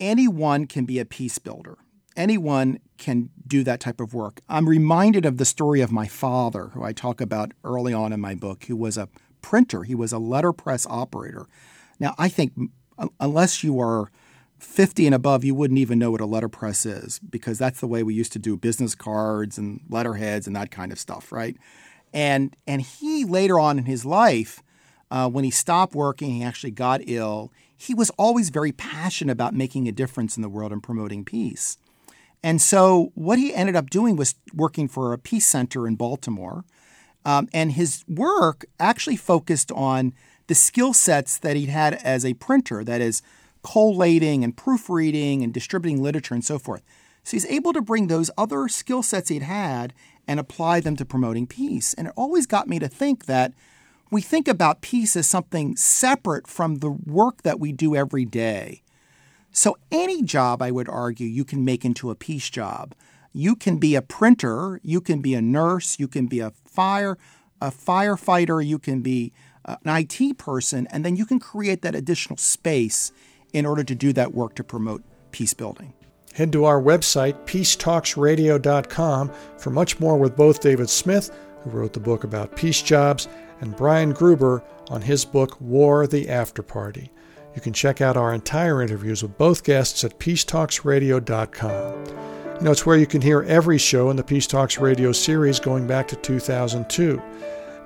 [0.00, 1.78] anyone can be a peace builder
[2.16, 4.40] anyone can do that type of work.
[4.48, 8.20] I'm reminded of the story of my father, who I talk about early on in
[8.20, 9.08] my book, who was a
[9.42, 9.84] printer.
[9.84, 11.46] He was a letterpress operator.
[11.98, 12.52] Now, I think
[13.18, 14.10] unless you are
[14.60, 18.02] 50 and above, you wouldn't even know what a letterpress is because that's the way
[18.02, 21.56] we used to do business cards and letterheads and that kind of stuff, right?
[22.12, 24.62] And and he later on in his life,
[25.10, 27.52] uh, when he stopped working, he actually got ill.
[27.76, 31.78] He was always very passionate about making a difference in the world and promoting peace.
[32.42, 36.64] And so what he ended up doing was working for a peace center in Baltimore.
[37.24, 40.14] Um, and his work actually focused on
[40.46, 43.22] the skill sets that he had as a printer, that is,
[43.62, 46.82] collating and proofreading and distributing literature and so forth.
[47.22, 49.92] So he's able to bring those other skill sets he'd had
[50.26, 51.94] and apply them to promoting peace.
[51.94, 53.52] And it always got me to think that
[54.10, 58.82] we think about peace as something separate from the work that we do every day.
[59.52, 62.94] So, any job, I would argue, you can make into a peace job.
[63.32, 67.18] You can be a printer, you can be a nurse, you can be a fire
[67.60, 69.32] a firefighter, you can be
[69.64, 73.12] uh, an IT person, and then you can create that additional space
[73.52, 75.92] in order to do that work to promote peace building.
[76.34, 81.30] Head to our website, peacetalksradio.com, for much more with both David Smith,
[81.62, 83.28] who wrote the book about peace jobs,
[83.60, 87.10] and Brian Gruber on his book, War the After Party.
[87.54, 92.04] You can check out our entire interviews with both guests at peacetalksradio.com.
[92.60, 95.58] You know, it's where you can hear every show in the Peace Talks radio series
[95.58, 97.20] going back to 2002.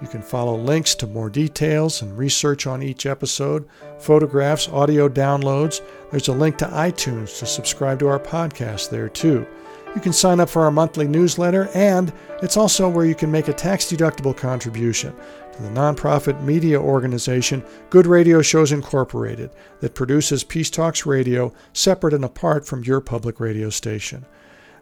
[0.03, 3.67] You can follow links to more details and research on each episode,
[3.99, 5.81] photographs, audio downloads.
[6.11, 9.47] There's a link to iTunes to subscribe to our podcast there, too.
[9.95, 13.47] You can sign up for our monthly newsletter, and it's also where you can make
[13.47, 15.15] a tax deductible contribution
[15.53, 22.13] to the nonprofit media organization Good Radio Shows Incorporated that produces Peace Talks Radio separate
[22.13, 24.27] and apart from your public radio station.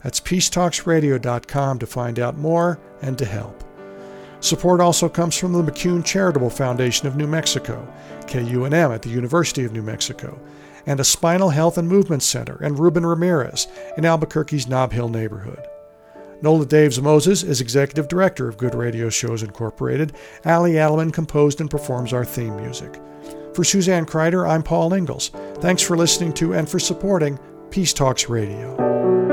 [0.02, 3.62] That's peacetalksradio.com to find out more and to help.
[4.42, 7.86] Support also comes from the McCune Charitable Foundation of New Mexico,
[8.22, 10.36] KUNM at the University of New Mexico,
[10.84, 15.64] and a Spinal Health and Movement Center and Ruben Ramirez in Albuquerque's Nob Hill neighborhood.
[16.42, 20.12] Nola Daves Moses is executive director of Good Radio Shows Incorporated.
[20.44, 23.00] Ali Alleman composed and performs our theme music.
[23.54, 25.30] For Suzanne Kryder, I'm Paul Ingles.
[25.60, 27.38] Thanks for listening to and for supporting
[27.70, 29.31] Peace Talks Radio.